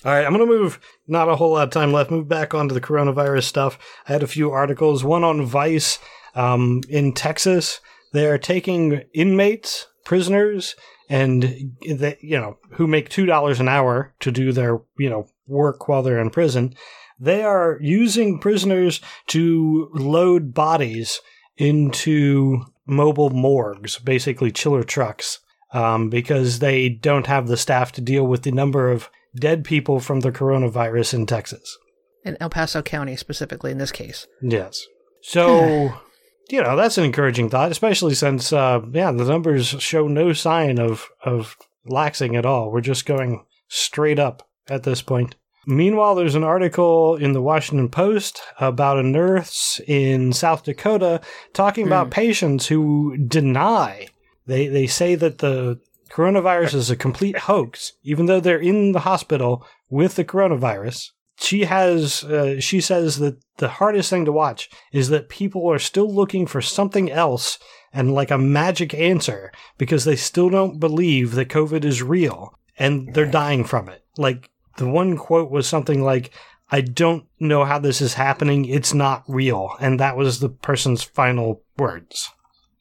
[0.04, 0.80] All right, I'm going to move.
[1.06, 2.10] Not a whole lot of time left.
[2.10, 3.78] Move back onto the coronavirus stuff.
[4.08, 5.04] I had a few articles.
[5.04, 6.00] One on Vice
[6.34, 7.80] um, in Texas.
[8.12, 10.74] They're taking inmates, prisoners,
[11.08, 15.28] and they, you know who make two dollars an hour to do their you know
[15.46, 16.74] work while they're in prison.
[17.20, 21.20] They are using prisoners to load bodies
[21.56, 25.38] into mobile morgues, basically chiller trucks,
[25.72, 30.00] um, because they don't have the staff to deal with the number of dead people
[30.00, 31.78] from the coronavirus in Texas.
[32.24, 34.26] In El Paso County, specifically in this case.
[34.40, 34.86] Yes.
[35.22, 35.94] So,
[36.50, 40.78] you know, that's an encouraging thought, especially since, uh, yeah, the numbers show no sign
[40.78, 41.56] of, of
[41.88, 42.70] laxing at all.
[42.70, 45.34] We're just going straight up at this point.
[45.66, 51.20] Meanwhile, there's an article in the Washington Post about a nurse in South Dakota
[51.52, 54.08] talking about patients who deny.
[54.46, 55.80] They, they say that the
[56.12, 61.10] coronavirus is a complete hoax, even though they're in the hospital with the coronavirus.
[61.38, 65.78] She has, uh, she says that the hardest thing to watch is that people are
[65.78, 67.58] still looking for something else
[67.92, 73.12] and like a magic answer because they still don't believe that COVID is real and
[73.14, 74.04] they're dying from it.
[74.16, 76.32] Like the one quote was something like,
[76.70, 78.64] I don't know how this is happening.
[78.64, 79.76] It's not real.
[79.80, 82.30] And that was the person's final words.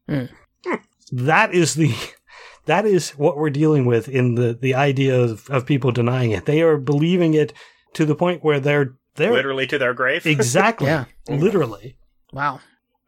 [0.08, 0.26] Hmm.
[1.12, 1.94] That is the,
[2.66, 6.46] that is what we're dealing with in the, the idea of, of people denying it.
[6.46, 7.54] They are believing it
[7.94, 10.26] to the point where they're, they're Literally to their grave.
[10.28, 11.06] exactly, Yeah.
[11.28, 11.98] literally.
[12.32, 12.60] Wow.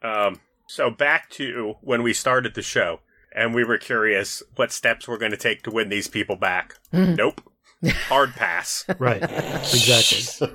[0.02, 3.00] Um, so back to when we started the show,
[3.34, 6.74] and we were curious what steps we're going to take to win these people back.
[6.92, 7.40] Nope.
[8.08, 8.84] Hard pass.
[8.98, 9.22] Right.
[9.22, 10.48] exactly.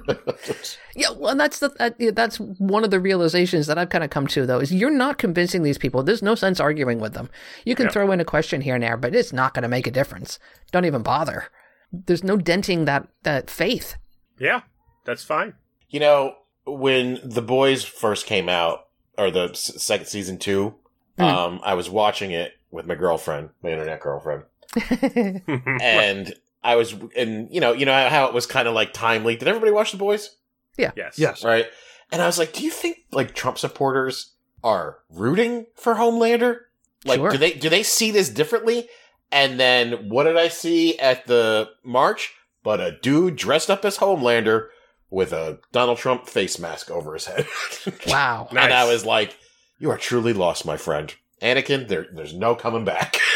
[0.95, 4.03] Yeah, well, and that's the that, yeah, that's one of the realizations that I've kind
[4.03, 6.03] of come to though is you're not convincing these people.
[6.03, 7.29] There's no sense arguing with them.
[7.65, 7.93] You can Yep.
[7.93, 10.39] throw in a question here and there, but it's not going to make a difference.
[10.71, 11.45] Don't even bother.
[11.91, 13.95] There's no denting that that faith.
[14.39, 14.61] Yeah,
[15.05, 15.53] that's fine.
[15.89, 20.75] You know, when the boys first came out, or the s- second season two,
[21.17, 21.23] Hmm.
[21.23, 24.43] um, I was watching it with my girlfriend, my internet girlfriend,
[25.81, 26.33] and
[26.63, 29.35] I was, and you know, you know how it was kind of like timely.
[29.35, 30.35] Did everybody watch the boys?
[30.77, 30.91] Yeah.
[30.95, 31.17] Yes.
[31.17, 31.43] Yes.
[31.43, 31.65] Right.
[32.11, 34.33] And I was like, do you think like Trump supporters
[34.63, 36.57] are rooting for Homelander?
[37.05, 37.31] Like, Sure.
[37.31, 38.89] do they do they see this differently?
[39.31, 42.33] And then what did I see at the march?
[42.63, 44.67] But a dude dressed up as Homelander
[45.09, 47.47] with a Donald Trump face mask over his head.
[48.07, 48.49] Wow.
[48.51, 48.65] Nice.
[48.65, 49.37] And I was like,
[49.79, 51.13] you are truly lost, my friend.
[51.41, 53.17] Anakin, there, there's no coming back.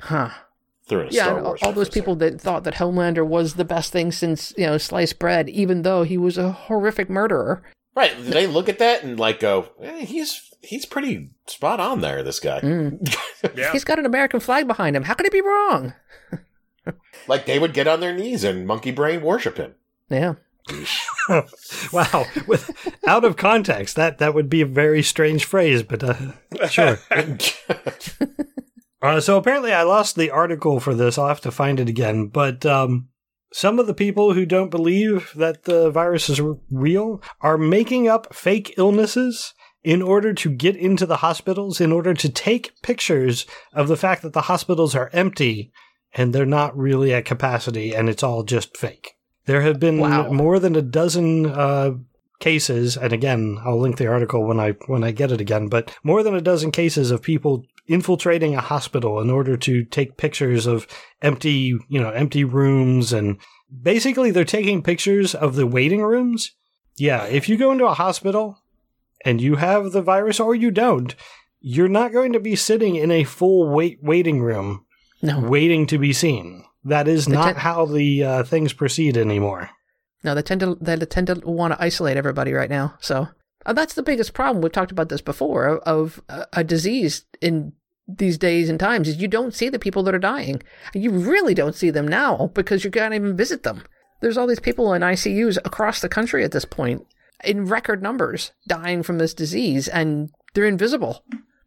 [0.00, 0.30] Huh.
[0.88, 3.54] Through in a Yeah, Star all, Wars all those people that thought that Homelander was
[3.54, 7.62] the best thing since you know sliced bread, even though he was a horrific murderer.
[7.62, 7.72] there.
[7.94, 8.12] Right.
[8.18, 12.40] They look at that and like go, eh, he's he's pretty spot on there, this
[12.40, 12.60] guy.
[12.60, 13.14] Mm.
[13.56, 13.72] Yeah.
[13.72, 15.02] He's got an American flag behind him.
[15.02, 15.94] How could he be wrong?
[17.28, 19.74] Like they would get on their knees and monkey brain worship him.
[20.08, 20.34] Yeah.
[21.92, 22.24] wow.
[22.46, 22.70] With
[23.06, 26.98] out of context, that that would be a very strange phrase, but uh, sure.
[29.02, 31.18] Uh, so apparently, I lost the article for this.
[31.18, 32.28] I'll have to find it again.
[32.28, 33.08] But um,
[33.52, 38.06] some of the people who don't believe that the virus is r- real are making
[38.08, 43.44] up fake illnesses in order to get into the hospitals, in order to take pictures
[43.72, 45.72] of the fact that the hospitals are empty
[46.14, 49.16] and they're not really at capacity and it's all just fake.
[49.46, 50.30] There have been Wow.
[50.30, 51.94] more than a dozen uh,
[52.38, 55.66] cases, and again, I'll link the article when I when I get it again.
[55.66, 60.16] But more than a dozen cases of people infiltrating a hospital in order to take
[60.16, 60.86] pictures of
[61.20, 63.38] empty, you know, empty rooms, and
[63.82, 66.52] basically they're taking pictures of the waiting rooms.
[66.96, 68.58] Yeah, if you go into a hospital
[69.24, 71.14] and you have the virus or you don't,
[71.60, 74.84] you're not going to be sitting in a full wait waiting room
[75.22, 75.40] No.
[75.40, 76.64] waiting to be seen.
[76.84, 79.70] That is not te- how the uh, things proceed anymore.
[80.24, 82.94] No, they tend to they tend to want to isolate everybody right now.
[83.00, 83.28] So
[83.66, 84.62] uh, that's the biggest problem.
[84.62, 87.72] We've talked about this before of, of a, a disease in
[88.08, 90.62] these days and times is you don't see the people that are dying.
[90.94, 93.84] You really don't see them now because you can't even visit them.
[94.20, 97.06] There's all these people in ICUs across the country at this point
[97.44, 101.24] in record numbers dying from this disease, and they're invisible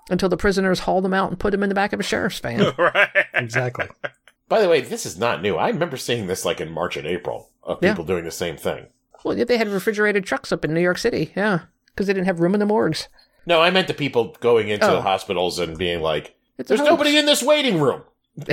[0.09, 2.39] until the prisoners haul them out and put them in the back of a sheriff's
[2.39, 2.73] van.
[2.77, 3.09] right.
[3.33, 3.87] Exactly.
[4.47, 5.55] By the way, this is not new.
[5.55, 7.93] I remember seeing this like in March and April of Yeah.
[7.93, 8.87] people doing the same thing.
[9.23, 11.61] well, they had refrigerated trucks up in New York City, yeah,
[11.95, 13.07] because they didn't have room in the morgues.
[13.45, 14.95] No, I meant the people going into Oh.
[14.95, 18.03] the hospitals and being like, It's "There's nobody in this waiting room."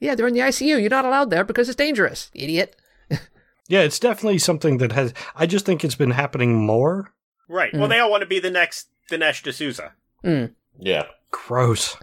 [0.00, 0.80] Yeah, they're in the ICU.
[0.80, 2.76] You're not allowed there because it's dangerous, idiot.
[3.68, 5.14] Yeah, it's definitely something that has.
[5.34, 7.14] I just think it's been happening more.
[7.48, 7.72] Right.
[7.72, 7.88] Well, Mm.
[7.88, 9.92] they all want to be the next Dinesh D'Souza.
[10.22, 10.52] Mm.
[10.78, 11.04] Yeah.
[11.30, 11.96] Gross.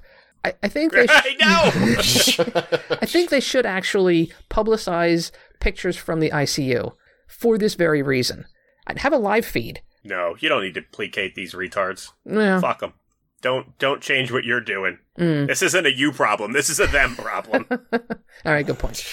[0.44, 1.06] I, I think they.
[1.08, 2.98] I know.
[3.00, 5.30] I think they should actually publicize
[5.60, 6.94] pictures from the ICU
[7.28, 8.46] for this very reason.
[8.88, 9.84] I'd have a live feed.
[10.04, 12.10] No, you don't need to placate these retards.
[12.26, 12.60] Yeah.
[12.60, 12.94] Fuck them.
[13.42, 15.00] Don't don't change what you're doing.
[15.18, 15.48] Mm.
[15.48, 16.52] This isn't a you problem.
[16.54, 17.66] This is a them problem.
[17.94, 18.00] All
[18.46, 18.66] right.
[18.66, 19.04] Good point.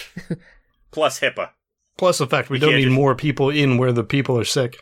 [0.91, 1.51] Plus HIPAA.
[1.97, 4.45] Plus the fact we You don't need just- more people in where the people are
[4.45, 4.77] sick.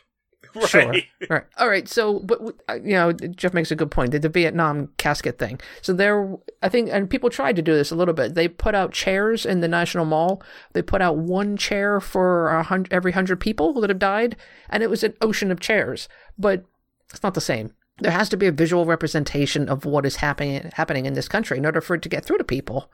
[0.57, 0.69] Right.
[0.69, 0.93] Sure.
[0.93, 1.45] All right.
[1.59, 1.89] All right.
[1.89, 4.13] So, but uh, you know, Jeff makes a good point.
[4.13, 5.61] The, the Vietnam casket thing.
[5.83, 8.35] So there, I think, and people tried to do this a little bit.
[8.35, 10.43] They put out chairs in the National Mall.
[10.73, 14.37] They put out one chair for a hundred, every hundred people that have died,
[14.71, 16.09] and it was an ocean of chairs.
[16.39, 16.65] But
[17.13, 17.73] it's not the same.
[17.99, 21.59] There has to be a visual representation of what is happening happening in this country
[21.59, 22.91] in order for it to get through to people.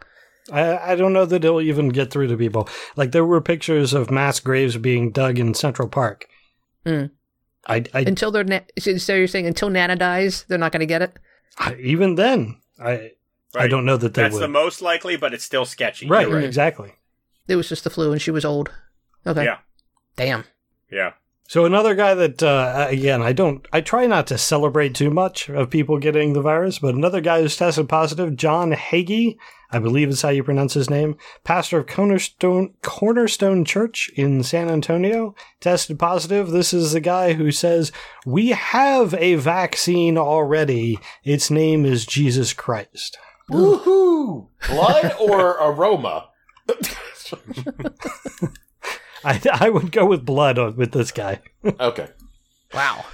[0.51, 2.69] I, I don't know that it'll even get through to people.
[2.97, 6.27] Like there were pictures of mass graves being dug in Central Park.
[6.85, 7.07] Hmm.
[7.67, 10.81] I, I, Until they're na- so so you're saying until Nana dies, they're not going
[10.81, 11.17] to get it.
[11.59, 13.13] I- even then, I
[13.55, 14.43] I don't know that they That's would.
[14.43, 16.09] the most likely, but it's still sketchy.
[16.09, 16.95] right, You're exactly.
[17.49, 18.71] It was just the flu, and she was old.
[19.27, 19.45] Okay.
[19.45, 19.59] Yeah.
[20.17, 20.45] Damn.
[20.91, 21.13] Yeah.
[21.53, 25.50] So another guy that uh, again I don't I try not to celebrate too much
[25.50, 29.36] of people getting the virus, but another guy who's tested positive, John Hagee,
[29.70, 34.70] I believe is how you pronounce his name, pastor of Cornerstone Cornerstone Church in San
[34.70, 36.48] Antonio, tested positive.
[36.48, 37.92] This is the guy who says
[38.24, 40.98] we have a vaccine already.
[41.22, 43.18] Its name is Jesus Christ.
[43.50, 44.48] Woohoo!
[44.68, 46.30] Blood or aroma?
[49.25, 51.41] I I would go with blood on, with this guy.
[51.81, 52.09] okay.
[52.73, 53.05] Wow.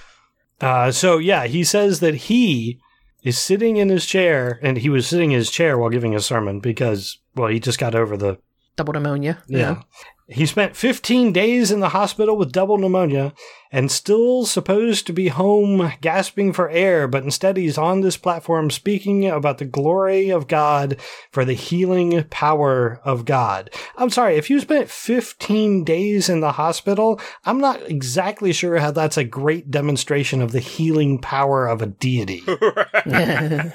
[0.60, 2.80] Uh, so yeah, he says that he
[3.22, 6.20] is sitting in his chair, and he was sitting in his chair while giving a
[6.20, 8.38] sermon because, well, he just got over the
[8.76, 9.42] Double pneumonia.
[9.48, 9.82] yeah.
[10.30, 13.32] He spent 15 days in the hospital with double pneumonia
[13.72, 18.70] and still supposed to be home gasping for air, but instead he's on this platform
[18.70, 20.98] speaking about the glory of God
[21.32, 23.70] for the healing power of God.
[23.96, 28.90] I'm sorry, if you spent 15 days in the hospital, I'm not exactly sure how
[28.90, 32.42] that's a great demonstration of the healing power of a deity.
[32.46, 33.72] but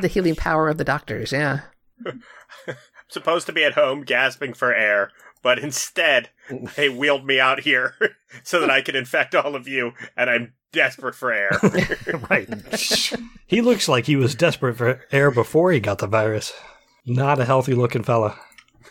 [0.00, 1.62] the healing power of the doctors, yeah.
[3.08, 5.10] supposed to be at home gasping for air,
[5.46, 6.30] but instead
[6.74, 7.94] they wheeled me out here
[8.42, 11.52] so that I could infect all of you, and I'm desperate for air.
[12.28, 12.48] right.
[13.46, 16.52] He looks like he was desperate for air before he got the virus.
[17.06, 18.36] Not a healthy looking fella.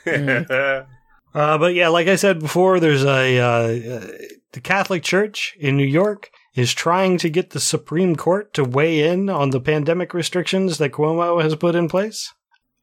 [0.07, 4.07] Uh, but yeah, like I said before, there's a uh, uh,
[4.53, 9.05] the Catholic Church in New York is trying to get the Supreme Court to weigh
[9.05, 12.33] in on the pandemic restrictions that Cuomo has put in place.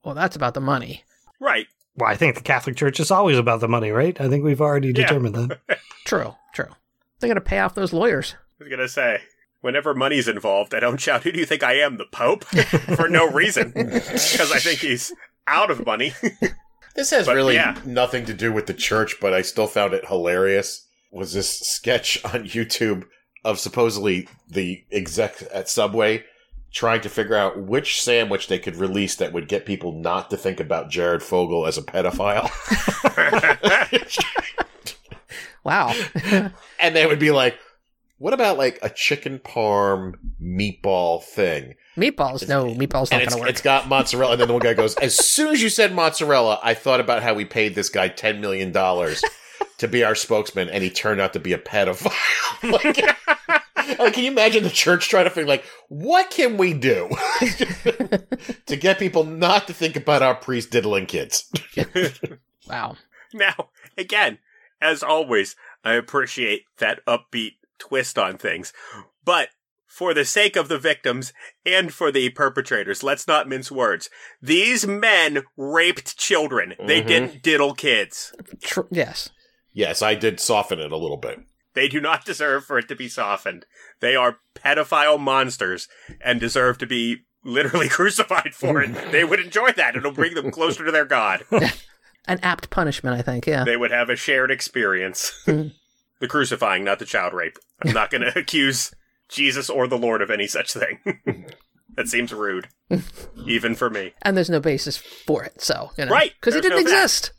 [0.04, 1.04] Well, that's about the money.
[1.40, 1.68] right.
[1.96, 4.18] Well, I think the Catholic Church is always about the money, right?
[4.20, 4.94] I think we've already Yeah.
[4.94, 5.58] determined that.
[6.04, 6.66] True, true.
[7.20, 8.34] They got to pay off those lawyers.
[8.60, 9.20] I was gonna say,
[9.60, 12.44] whenever money's involved, I don't shout, "Who do you think I am, the Pope?"
[12.96, 15.12] for no reason, because I think he's
[15.46, 16.12] out of money.
[16.96, 17.78] This has But, really yeah.
[17.84, 20.86] nothing to do with the church, but I still found it hilarious.
[21.12, 23.04] Was this sketch on YouTube
[23.44, 26.24] of supposedly the exec at Subway
[26.72, 30.36] trying to figure out which sandwich they could release that would get people not to
[30.36, 32.50] think about Jared Fogle as a pedophile?
[35.64, 35.94] Wow.
[36.80, 37.56] and they would be like,
[38.18, 41.74] what about like a chicken parm meatball thing?
[41.96, 42.48] meatballs.
[42.48, 43.50] No, meatballs not it's, going to work.
[43.50, 44.32] it's got mozzarella.
[44.32, 47.22] And then the one guy goes, as soon as you said mozzarella, I thought about
[47.22, 51.32] how we paid this guy $10 million to be our spokesman, and he turned out
[51.34, 52.12] to be a pedophile.
[52.62, 52.96] like,
[53.98, 57.08] like, can you imagine the church trying to figure, like, what can we do
[58.66, 61.50] to get people not to think about our priest diddling kids?
[62.68, 62.96] wow.
[63.34, 64.38] now, again,
[64.80, 68.72] as always, I appreciate that upbeat twist on things,
[69.24, 69.48] but
[69.86, 71.32] for the sake of the victims
[71.66, 74.08] and for the perpetrators, let's not mince words.
[74.40, 76.74] These men raped children.
[76.86, 77.06] They Mhm.
[77.06, 78.32] didn't diddle kids.
[78.62, 79.28] Tr- yes.
[79.72, 81.40] yes, I did soften it a little bit.
[81.74, 83.66] They do not deserve for it to be softened.
[84.00, 85.88] They are pedophile monsters
[86.24, 88.90] and deserve to be literally crucified for it.
[89.12, 89.96] They would enjoy that.
[89.96, 91.44] It'll bring them closer to their God.
[92.28, 93.46] An apt punishment, I think.
[93.46, 93.64] Yeah.
[93.64, 95.32] They would have a shared experience.
[95.46, 97.58] the crucifying, not the child rape.
[97.84, 98.92] I'm not going to accuse
[99.28, 101.00] Jesus or the Lord of any such thing.
[101.96, 102.68] that seems rude,
[103.46, 104.14] even for me.
[104.22, 107.32] And there's no basis for it, so you know, Right, Because it didn't no exist.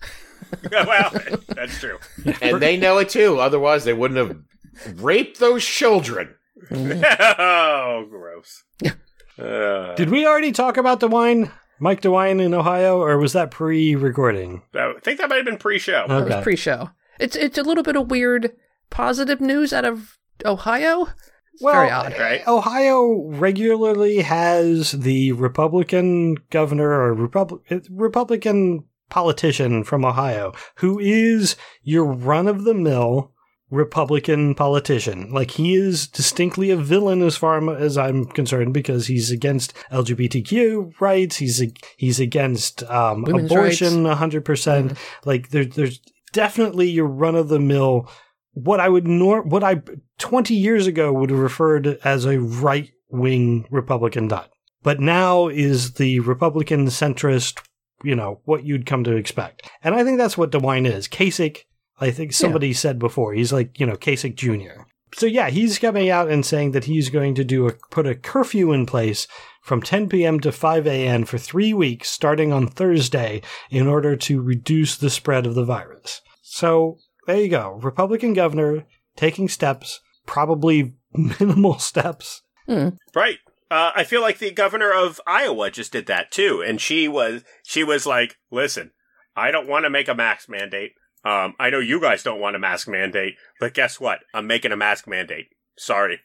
[0.72, 1.12] well,
[1.50, 1.98] that's true.
[2.42, 3.40] And they know it too.
[3.40, 6.36] Otherwise, they wouldn't have raped those children.
[6.72, 8.64] oh, gross.
[9.36, 14.62] Uh, Did we already talk about DeWine, Mike DeWine in Ohio, or was that pre-recording?
[14.76, 16.06] I think that might have been pre-show.
[16.08, 16.92] It was pre-show.
[17.20, 18.52] It's it's a little bit of weird
[18.92, 21.08] positive news out of Ohio.
[21.52, 22.14] It's Well, very odd.
[22.20, 22.48] Right.
[22.48, 28.84] Ohio regularly has the Republican governor or Repub- Republican
[29.14, 33.32] politician from Ohio who is your run of the mill
[33.70, 35.32] Republican politician.
[35.32, 41.00] Like he is distinctly a villain as far as I'm concerned because he's against LGBTQ
[41.00, 41.38] rights.
[41.38, 41.64] He's
[41.98, 44.46] he's against um, abortion 100%.
[44.46, 46.00] percent Like there, there's
[46.34, 48.10] definitely your run of the mill
[48.54, 49.82] what I would nor what I
[50.20, 54.52] 20 years ago would have referred as a right wing Republican dot,
[54.84, 57.62] but now is the Republican centrist,
[58.04, 59.70] you know, what you'd come to expect.
[59.84, 61.08] And I think that's what DeWine is.
[61.08, 61.62] Kasich,
[62.00, 64.84] I think somebody said before, he's like, you know, Kasich Jr.
[65.16, 68.16] So yeah, he's coming out and saying that he's going to do a put a
[68.16, 69.28] curfew in place
[69.62, 70.40] from 10 p.m.
[70.40, 71.24] to 5 a.m.
[71.24, 76.22] for three weeks starting on Thursday in order to reduce the spread of the virus.
[76.42, 76.98] So
[77.28, 77.80] there you go.
[77.82, 78.86] Republican governor
[79.16, 82.42] taking steps, probably minimal steps.
[82.68, 82.90] Hmm.
[83.16, 83.38] Right.
[83.74, 87.44] Uh, I feel like the governor of Iowa just did that too, and she was
[87.64, 88.92] she was like, "Listen,
[89.36, 90.92] I don't want to make a mask mandate.
[91.26, 94.20] Um, I know you guys don't want a mask mandate, but guess what?
[94.34, 95.48] I'm making a mask mandate.
[95.78, 96.20] Sorry,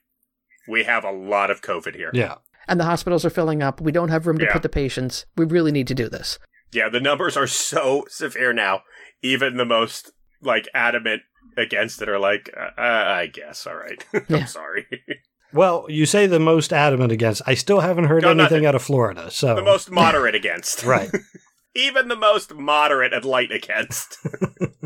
[0.68, 2.10] we have a lot of COVID here.
[2.12, 2.34] Yeah.
[2.66, 3.80] And the hospitals are filling up.
[3.80, 4.52] We don't have room to Yeah.
[4.52, 5.24] put the patients.
[5.38, 6.38] We really need to do this.
[6.70, 8.82] Yeah, the numbers are so severe now.
[9.22, 11.22] Even the most like adamant
[11.56, 14.04] against it are like, uh, I guess, all right.
[14.28, 14.86] I'm sorry.
[15.52, 17.42] Well, you say the most adamant against.
[17.46, 18.66] I still haven't heard No, anything nothing.
[18.66, 19.30] out of Florida.
[19.30, 20.84] So the most moderate against.
[20.84, 21.10] right.
[21.74, 24.18] even the most moderate and light against.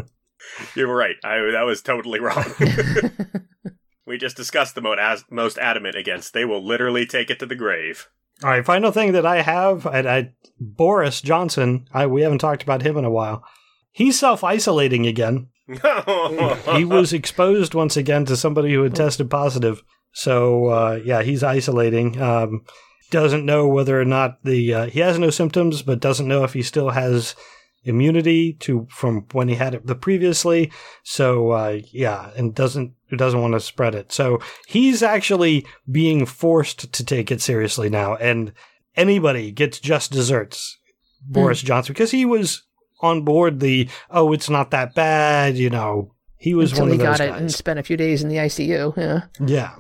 [0.77, 1.17] you were right.
[1.25, 2.45] I, that was totally wrong.
[4.07, 6.33] we just discussed the mo- as- most adamant against.
[6.35, 8.09] They will literally take it to the grave.
[8.45, 8.65] All right.
[8.65, 11.87] Final thing that I have, and I, Boris Johnson.
[11.93, 13.45] I we haven't talked about him in a while.
[13.93, 15.49] He's self isolating again.
[15.69, 19.83] he was exposed once again to somebody who had tested positive.
[20.13, 22.21] So uh, yeah, he's isolating.
[22.21, 22.65] Um,
[23.11, 26.55] doesn't know whether or not the uh, he has no symptoms, but doesn't know if
[26.55, 27.35] he still has
[27.85, 30.73] immunity to from when he had it the previously.
[31.03, 34.13] So uh, yeah, and doesn't doesn't want to spread it.
[34.13, 38.53] So he's actually being forced to take it seriously now, and
[38.97, 40.79] anybody gets just desserts.
[41.25, 42.65] Boris Johnson because he was
[43.01, 46.99] on board the oh it's not that bad you know he was Until one he
[46.99, 48.97] those got it and spent a few days in the ICU.
[48.97, 49.23] Yeah.
[49.47, 49.75] yeah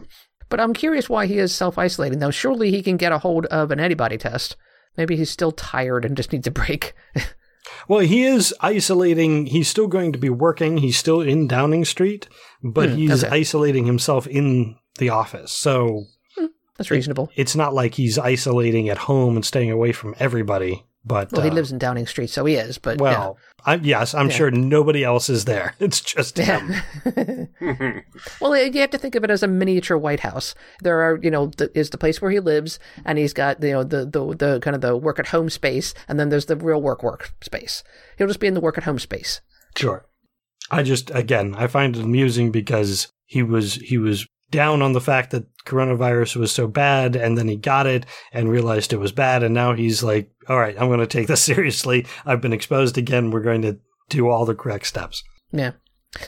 [0.53, 2.30] But I'm curious why he is self isolating, though.
[2.30, 4.55] Surely he can get a hold of an antibody test.
[4.98, 6.92] Maybe he's still tired and just needs a break.
[7.88, 12.28] well he is isolating he's still going to be working he's still in Downing Street
[12.62, 13.34] but Hmm, he's okay.
[13.40, 16.05] isolating himself in the office so
[16.76, 17.30] That's reasonable.
[17.34, 21.50] it's not like he's isolating at home and staying away from everybody but Well, he
[21.50, 22.78] uh, lives in Downing Street, so he is.
[22.78, 24.34] But well I, yes I'm Yeah.
[24.34, 26.74] sure nobody else is there it's just him
[27.05, 27.46] yeah.
[28.40, 30.55] well, you have to think of it as a miniature White House.
[30.80, 33.72] There are, you know, the, is the place where he lives, and he's got, you
[33.72, 36.57] know, the, the the kind of the work at home space, and then there's the
[36.57, 37.82] real work work space.
[38.18, 39.40] He'll just be in the work at home space.
[39.76, 40.07] Sure.
[40.70, 45.00] I just again I find it amusing because he was he was down on the
[45.00, 49.11] fact that coronavirus was so bad and then he got it and realized it was
[49.12, 52.53] bad and now he's like all right I'm going to take this seriously I've been
[52.53, 53.78] exposed again we're going to
[54.09, 55.24] do all the correct steps.
[55.53, 55.72] Yeah.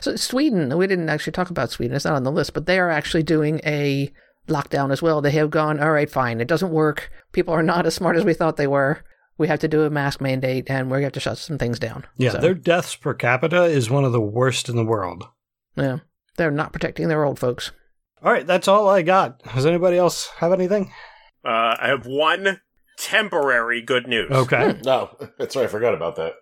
[0.01, 1.95] So Sweden, we didn't actually talk about Sweden.
[1.95, 4.11] It's not on the list, but they are actually doing a
[4.47, 5.21] lockdown as well.
[5.21, 6.41] They have gone, all right, fine.
[6.41, 7.11] It doesn't work.
[7.31, 9.03] People are not as smart as we thought they were.
[9.37, 12.05] We have to do a mask mandate, and we have to shut some things down.
[12.17, 15.25] Yeah, So, their deaths per capita is one of the worst in the world.
[15.75, 15.99] yeah,
[16.37, 17.71] they're not protecting their old folks.
[18.25, 19.43] All right, that's all I got.
[19.53, 20.91] Does anybody else have anything?
[21.45, 22.59] Uh, I have one
[22.97, 24.31] temporary good news.
[24.31, 24.79] Okay.
[24.83, 25.65] No, that's right.
[25.65, 26.33] I forgot about that.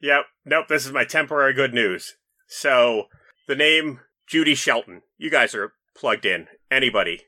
[0.00, 0.24] Yep.
[0.44, 0.66] Nope.
[0.66, 2.16] This is my temporary good news.
[2.48, 3.04] So
[3.46, 5.02] the name Judy Shelton.
[5.16, 6.48] You guys are plugged in.
[6.72, 7.20] Anybody?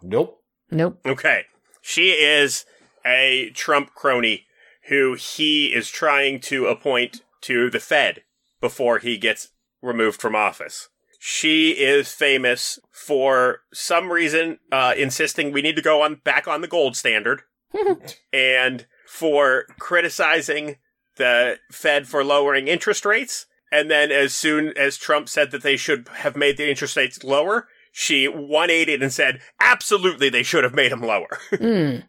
[0.00, 0.44] Nope.
[0.70, 1.00] Nope.
[1.04, 1.46] Okay.
[1.82, 2.66] She is
[3.04, 4.46] a Trump crony
[4.88, 8.22] who he is trying to appoint to the Fed
[8.60, 9.48] before he gets
[9.82, 10.88] removed from office.
[11.18, 16.60] She is famous for some reason uh, insisting we need to go on back on
[16.60, 17.42] the gold standard
[18.32, 20.76] and for criticizing
[21.16, 23.46] the Fed for lowering interest rates.
[23.72, 27.22] And then as soon as Trump said that they should have made the interest rates
[27.24, 31.38] lower, she 180 and said, absolutely, they should have made them lower.
[31.52, 32.04] Mm.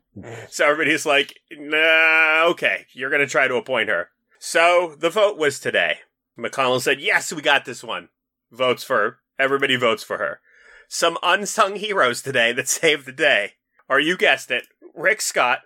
[0.49, 4.10] So everybody's like, nah, okay, you're going to try to appoint her.
[4.39, 5.99] So the vote was today.
[6.38, 8.10] McConnell said, yes, we got this one.
[8.52, 10.39] Votes for, everybody votes for her.
[10.88, 13.54] Some unsung heroes today that saved the day
[13.89, 14.64] are, you guessed it,
[14.95, 15.60] Rick Scott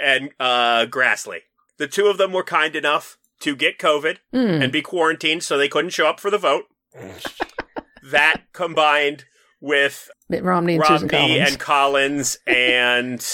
[0.00, 1.40] and uh, Grassley.
[1.78, 4.62] The two of them were kind enough to get COVID Mm.
[4.62, 6.64] and be quarantined so they couldn't show up for the vote.
[8.10, 9.24] that combined
[9.60, 11.50] with Mitt Romney and Susan Romney Collins.
[11.50, 13.26] and Collins and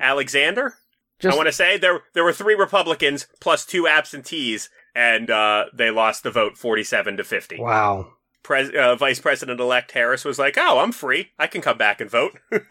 [0.00, 0.74] Alexander.
[1.20, 5.66] Just I want to say there there were three Republicans plus two absentees, and uh,
[5.72, 7.58] they lost the vote forty-seven to fifty.
[7.60, 8.14] Wow.
[8.42, 11.30] Pres- uh, Vice President elect Harris was like, "Oh, I'm free.
[11.38, 12.70] I can come back and vote." I've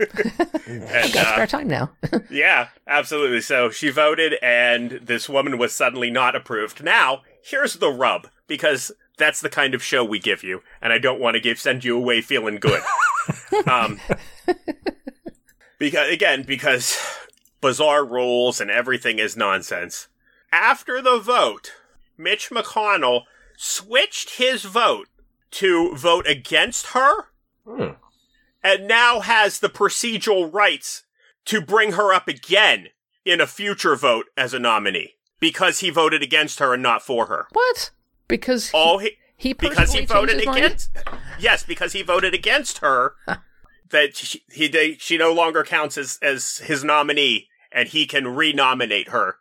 [0.67, 1.91] and, got uh, spare time now.
[2.29, 3.41] yeah, absolutely.
[3.41, 6.83] So she voted, and this woman was suddenly not approved.
[6.83, 10.97] Now, here's the rub, because that's the kind of show we give you, and I
[10.97, 12.81] don't want to give send you away feeling good.
[13.67, 13.99] um,
[15.79, 16.97] because again, because
[17.61, 20.07] bizarre rules and everything is nonsense.
[20.51, 21.71] After the vote,
[22.17, 23.23] Mitch McConnell
[23.55, 25.07] switched his vote
[25.51, 27.25] to vote against her
[27.65, 27.91] Hmm.
[28.63, 31.03] and now has the procedural rights
[31.45, 32.87] to bring her up again
[33.25, 37.27] in a future vote as a nominee because he voted against her and not for
[37.27, 37.47] her.
[37.51, 37.91] what?
[38.27, 40.57] Because he, All he he because he voted his mind?
[40.65, 40.89] against
[41.39, 43.13] yes because he voted against her
[43.89, 48.27] that she, he they, she no longer counts as as his nominee and he can
[48.35, 49.35] renominate her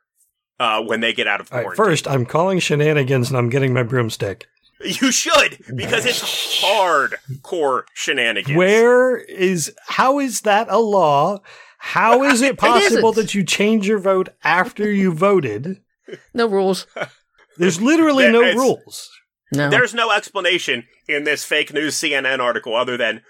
[0.59, 1.85] uh, when they get out of All right, quarantine.
[1.85, 4.47] first, I'm calling shenanigans and I'm getting my broomstick.
[4.85, 6.23] You should because it's
[6.63, 8.57] hardcore shenanigans.
[8.57, 11.41] Where is how is that a law?
[11.79, 13.17] How is it possible isn't.
[13.27, 15.81] that you change your vote after you voted?
[16.35, 16.87] No rules.
[17.59, 19.11] There's literally There- no it's- rules.
[19.53, 19.69] No.
[19.69, 23.23] There's no explanation in this fake news CNN article other than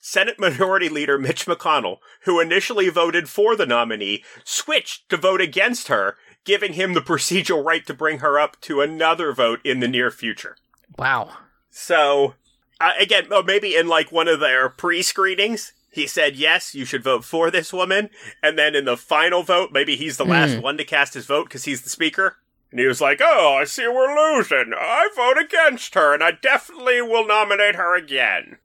[0.00, 5.88] Senate Minority Leader Mitch McConnell, who initially voted for the nominee, switched to vote against
[5.88, 9.88] her, giving him the procedural right to bring her up to another vote in the
[9.88, 10.54] near future.
[10.98, 11.30] Wow.
[11.70, 12.34] So,
[12.80, 16.84] uh, again, oh, maybe in like one of their pre screenings, he said, yes, you
[16.84, 18.10] should vote for this woman.
[18.42, 21.44] And then in the final vote, maybe he's the last one to cast his vote
[21.44, 22.36] because he's the speaker.
[22.70, 24.74] And he was like, oh, I see we're losing.
[24.76, 28.58] I vote against her, and I definitely will nominate her again.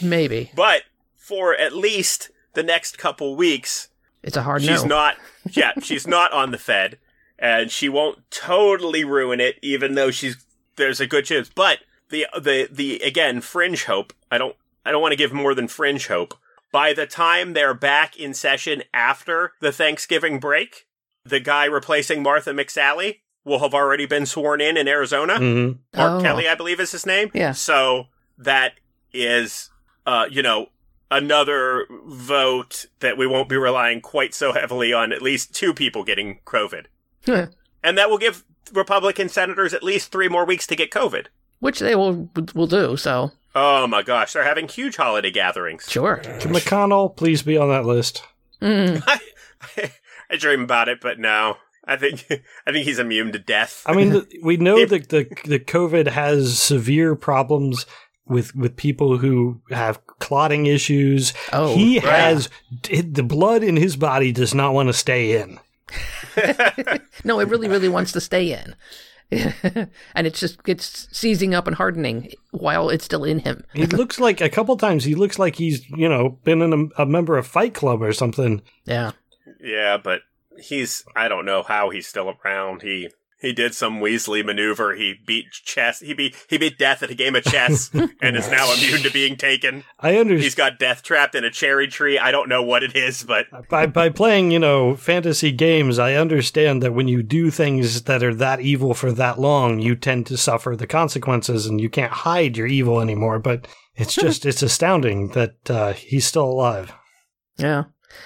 [0.00, 0.52] Maybe.
[0.54, 0.82] But
[1.16, 3.88] for at least the next couple weeks,
[4.22, 4.88] It's a hard she's no.
[4.88, 5.16] not,
[5.50, 6.98] yeah, she's not on the Fed,
[7.40, 10.36] and she won't totally ruin it, even though she's,
[10.80, 11.48] there's a good chance.
[11.54, 11.78] But
[12.08, 15.68] the, the, the, again, fringe hope, I don't, I don't want to give more than
[15.68, 16.34] fringe hope.
[16.72, 20.86] By the time they're back in session after the Thanksgiving break,
[21.24, 25.34] the guy replacing Martha McSally will have already been sworn in in Arizona.
[25.34, 25.78] Mhm.
[25.96, 26.22] Mark Oh.
[26.22, 27.30] Kelly, I believe is his name.
[27.34, 27.52] Yeah.
[27.52, 28.06] So
[28.38, 28.74] that
[29.12, 29.70] is,
[30.06, 30.68] uh, you know,
[31.10, 36.04] another vote that we won't be relying quite so heavily on at least two people
[36.04, 36.86] getting COVID.
[37.82, 41.26] And that will give Republican senators at least three more weeks to get COVID.
[41.58, 45.86] Which they will will do, so Oh my gosh, they're having huge holiday gatherings.
[45.88, 46.18] sure.
[46.18, 48.22] Can McConnell please be on that list?
[48.62, 49.02] Mm.
[49.06, 49.92] I,
[50.30, 51.56] I dream about it, but no.
[51.84, 52.26] I think
[52.66, 53.82] I think he's immune to death.
[53.86, 57.86] I mean, the, we know that the the COVID has severe problems
[58.26, 61.34] with with people who have clotting issues.
[61.52, 62.08] Oh, he right.
[62.08, 62.48] has
[62.82, 65.58] the blood in his body does not want to stay in.
[67.24, 68.74] No, it really, really wants to stay in.
[70.14, 73.64] and it just gets seizing up and hardening while it's still in him.
[73.74, 75.04] He looks like a couple times.
[75.04, 78.12] He looks like he's you know been in a, a member of Fight Club or
[78.12, 78.62] something.
[78.84, 79.12] Yeah.
[79.62, 80.22] Yeah, but
[80.58, 82.82] he's I don't know how he's still around.
[82.82, 83.10] He
[83.40, 84.94] he did some Weasley maneuver.
[84.94, 86.00] He beat chess.
[86.00, 89.10] He beat he beat death at a game of chess and is now immune to
[89.10, 89.84] being taken.
[89.98, 92.18] I He's understand got death trapped in a cherry tree.
[92.18, 95.98] I don't know what it is, but by by playing you know fantasy games.
[95.98, 99.96] I understand that when you do things that are that evil for that long, you
[99.96, 103.38] tend to suffer the consequences, and you can't hide your evil anymore.
[103.38, 103.66] But
[103.96, 106.92] it's just it's astounding that uh, he's still alive.
[107.56, 107.84] Yeah.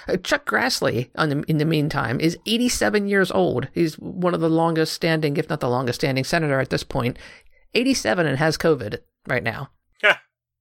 [0.09, 3.69] Uh, Chuck Grassley, the, in the meantime, is 87 years old.
[3.73, 7.19] He's one of the longest standing, if not the longest standing senator at this point.
[7.75, 9.71] 87 and has COVID right now.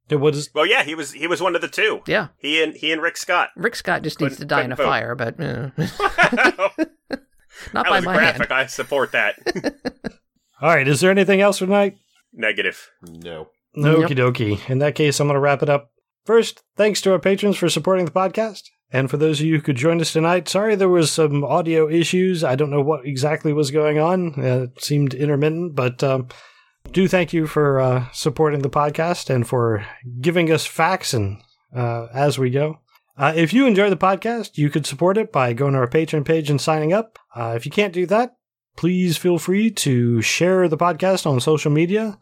[0.09, 2.01] It was well, yeah, he was he was one of the two.
[2.07, 2.27] Yeah.
[2.37, 3.51] He and he and Rick Scott.
[3.55, 4.83] Rick Scott just needs Couldn't- to die in a vote.
[4.85, 6.89] fire, but uh, that
[7.73, 8.49] not by was my graphic.
[8.49, 8.51] hand.
[8.51, 9.35] I support that.
[10.61, 10.87] all right.
[10.87, 11.95] Is there anything else for tonight?
[12.33, 12.89] Negative.
[13.01, 13.47] No.
[13.77, 14.69] Okie dokie.
[14.69, 15.91] In that case, I'm going to wrap it up.
[16.25, 18.63] First, thanks to our patrons for supporting the podcast.
[18.93, 21.89] And for those of you who could join us tonight, sorry there was some audio
[21.89, 22.43] issues.
[22.43, 24.35] I don't know what exactly was going on.
[24.37, 26.27] Uh, it seemed intermittent, but um,
[26.91, 29.83] do thank you for uh, supporting the podcast and for
[30.21, 31.41] giving us facts and
[31.75, 32.79] uh, as we go.
[33.17, 36.23] Uh, if you enjoy the podcast, you could support it by going to our Patreon
[36.23, 37.17] page and signing up.
[37.35, 38.35] Uh, if you can't do that,
[38.75, 42.17] please feel free to share the podcast on social media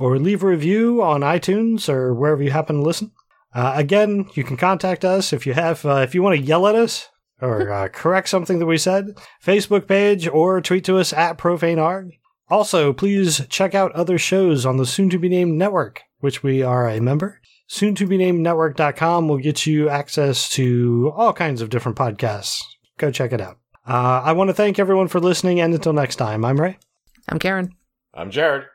[0.00, 3.12] or leave a review on iTunes or wherever you happen to listen.
[3.56, 6.66] Uh, again, you can contact us if you have uh, if you want to yell
[6.66, 7.08] at us
[7.40, 9.18] or uh, correct something that we said.
[9.42, 12.10] Facebook page or tweet to us at profanearg.
[12.50, 16.02] Also, please check out other shows on the soon to be named network.
[16.20, 17.40] which we are a member.
[17.66, 22.60] Soon to be named network.com will get you access to all kinds of different podcasts.
[22.98, 23.58] Go check it out.
[23.88, 26.78] Uh, I want to thank everyone for listening, and until next time, I'm Ray.
[27.28, 27.74] I'm Karen.
[28.12, 28.66] I'm Jared.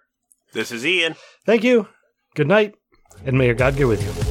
[0.53, 1.15] This is Ian.
[1.45, 1.87] Thank you.
[2.35, 2.75] Good night,
[3.25, 4.30] and may your God go with you.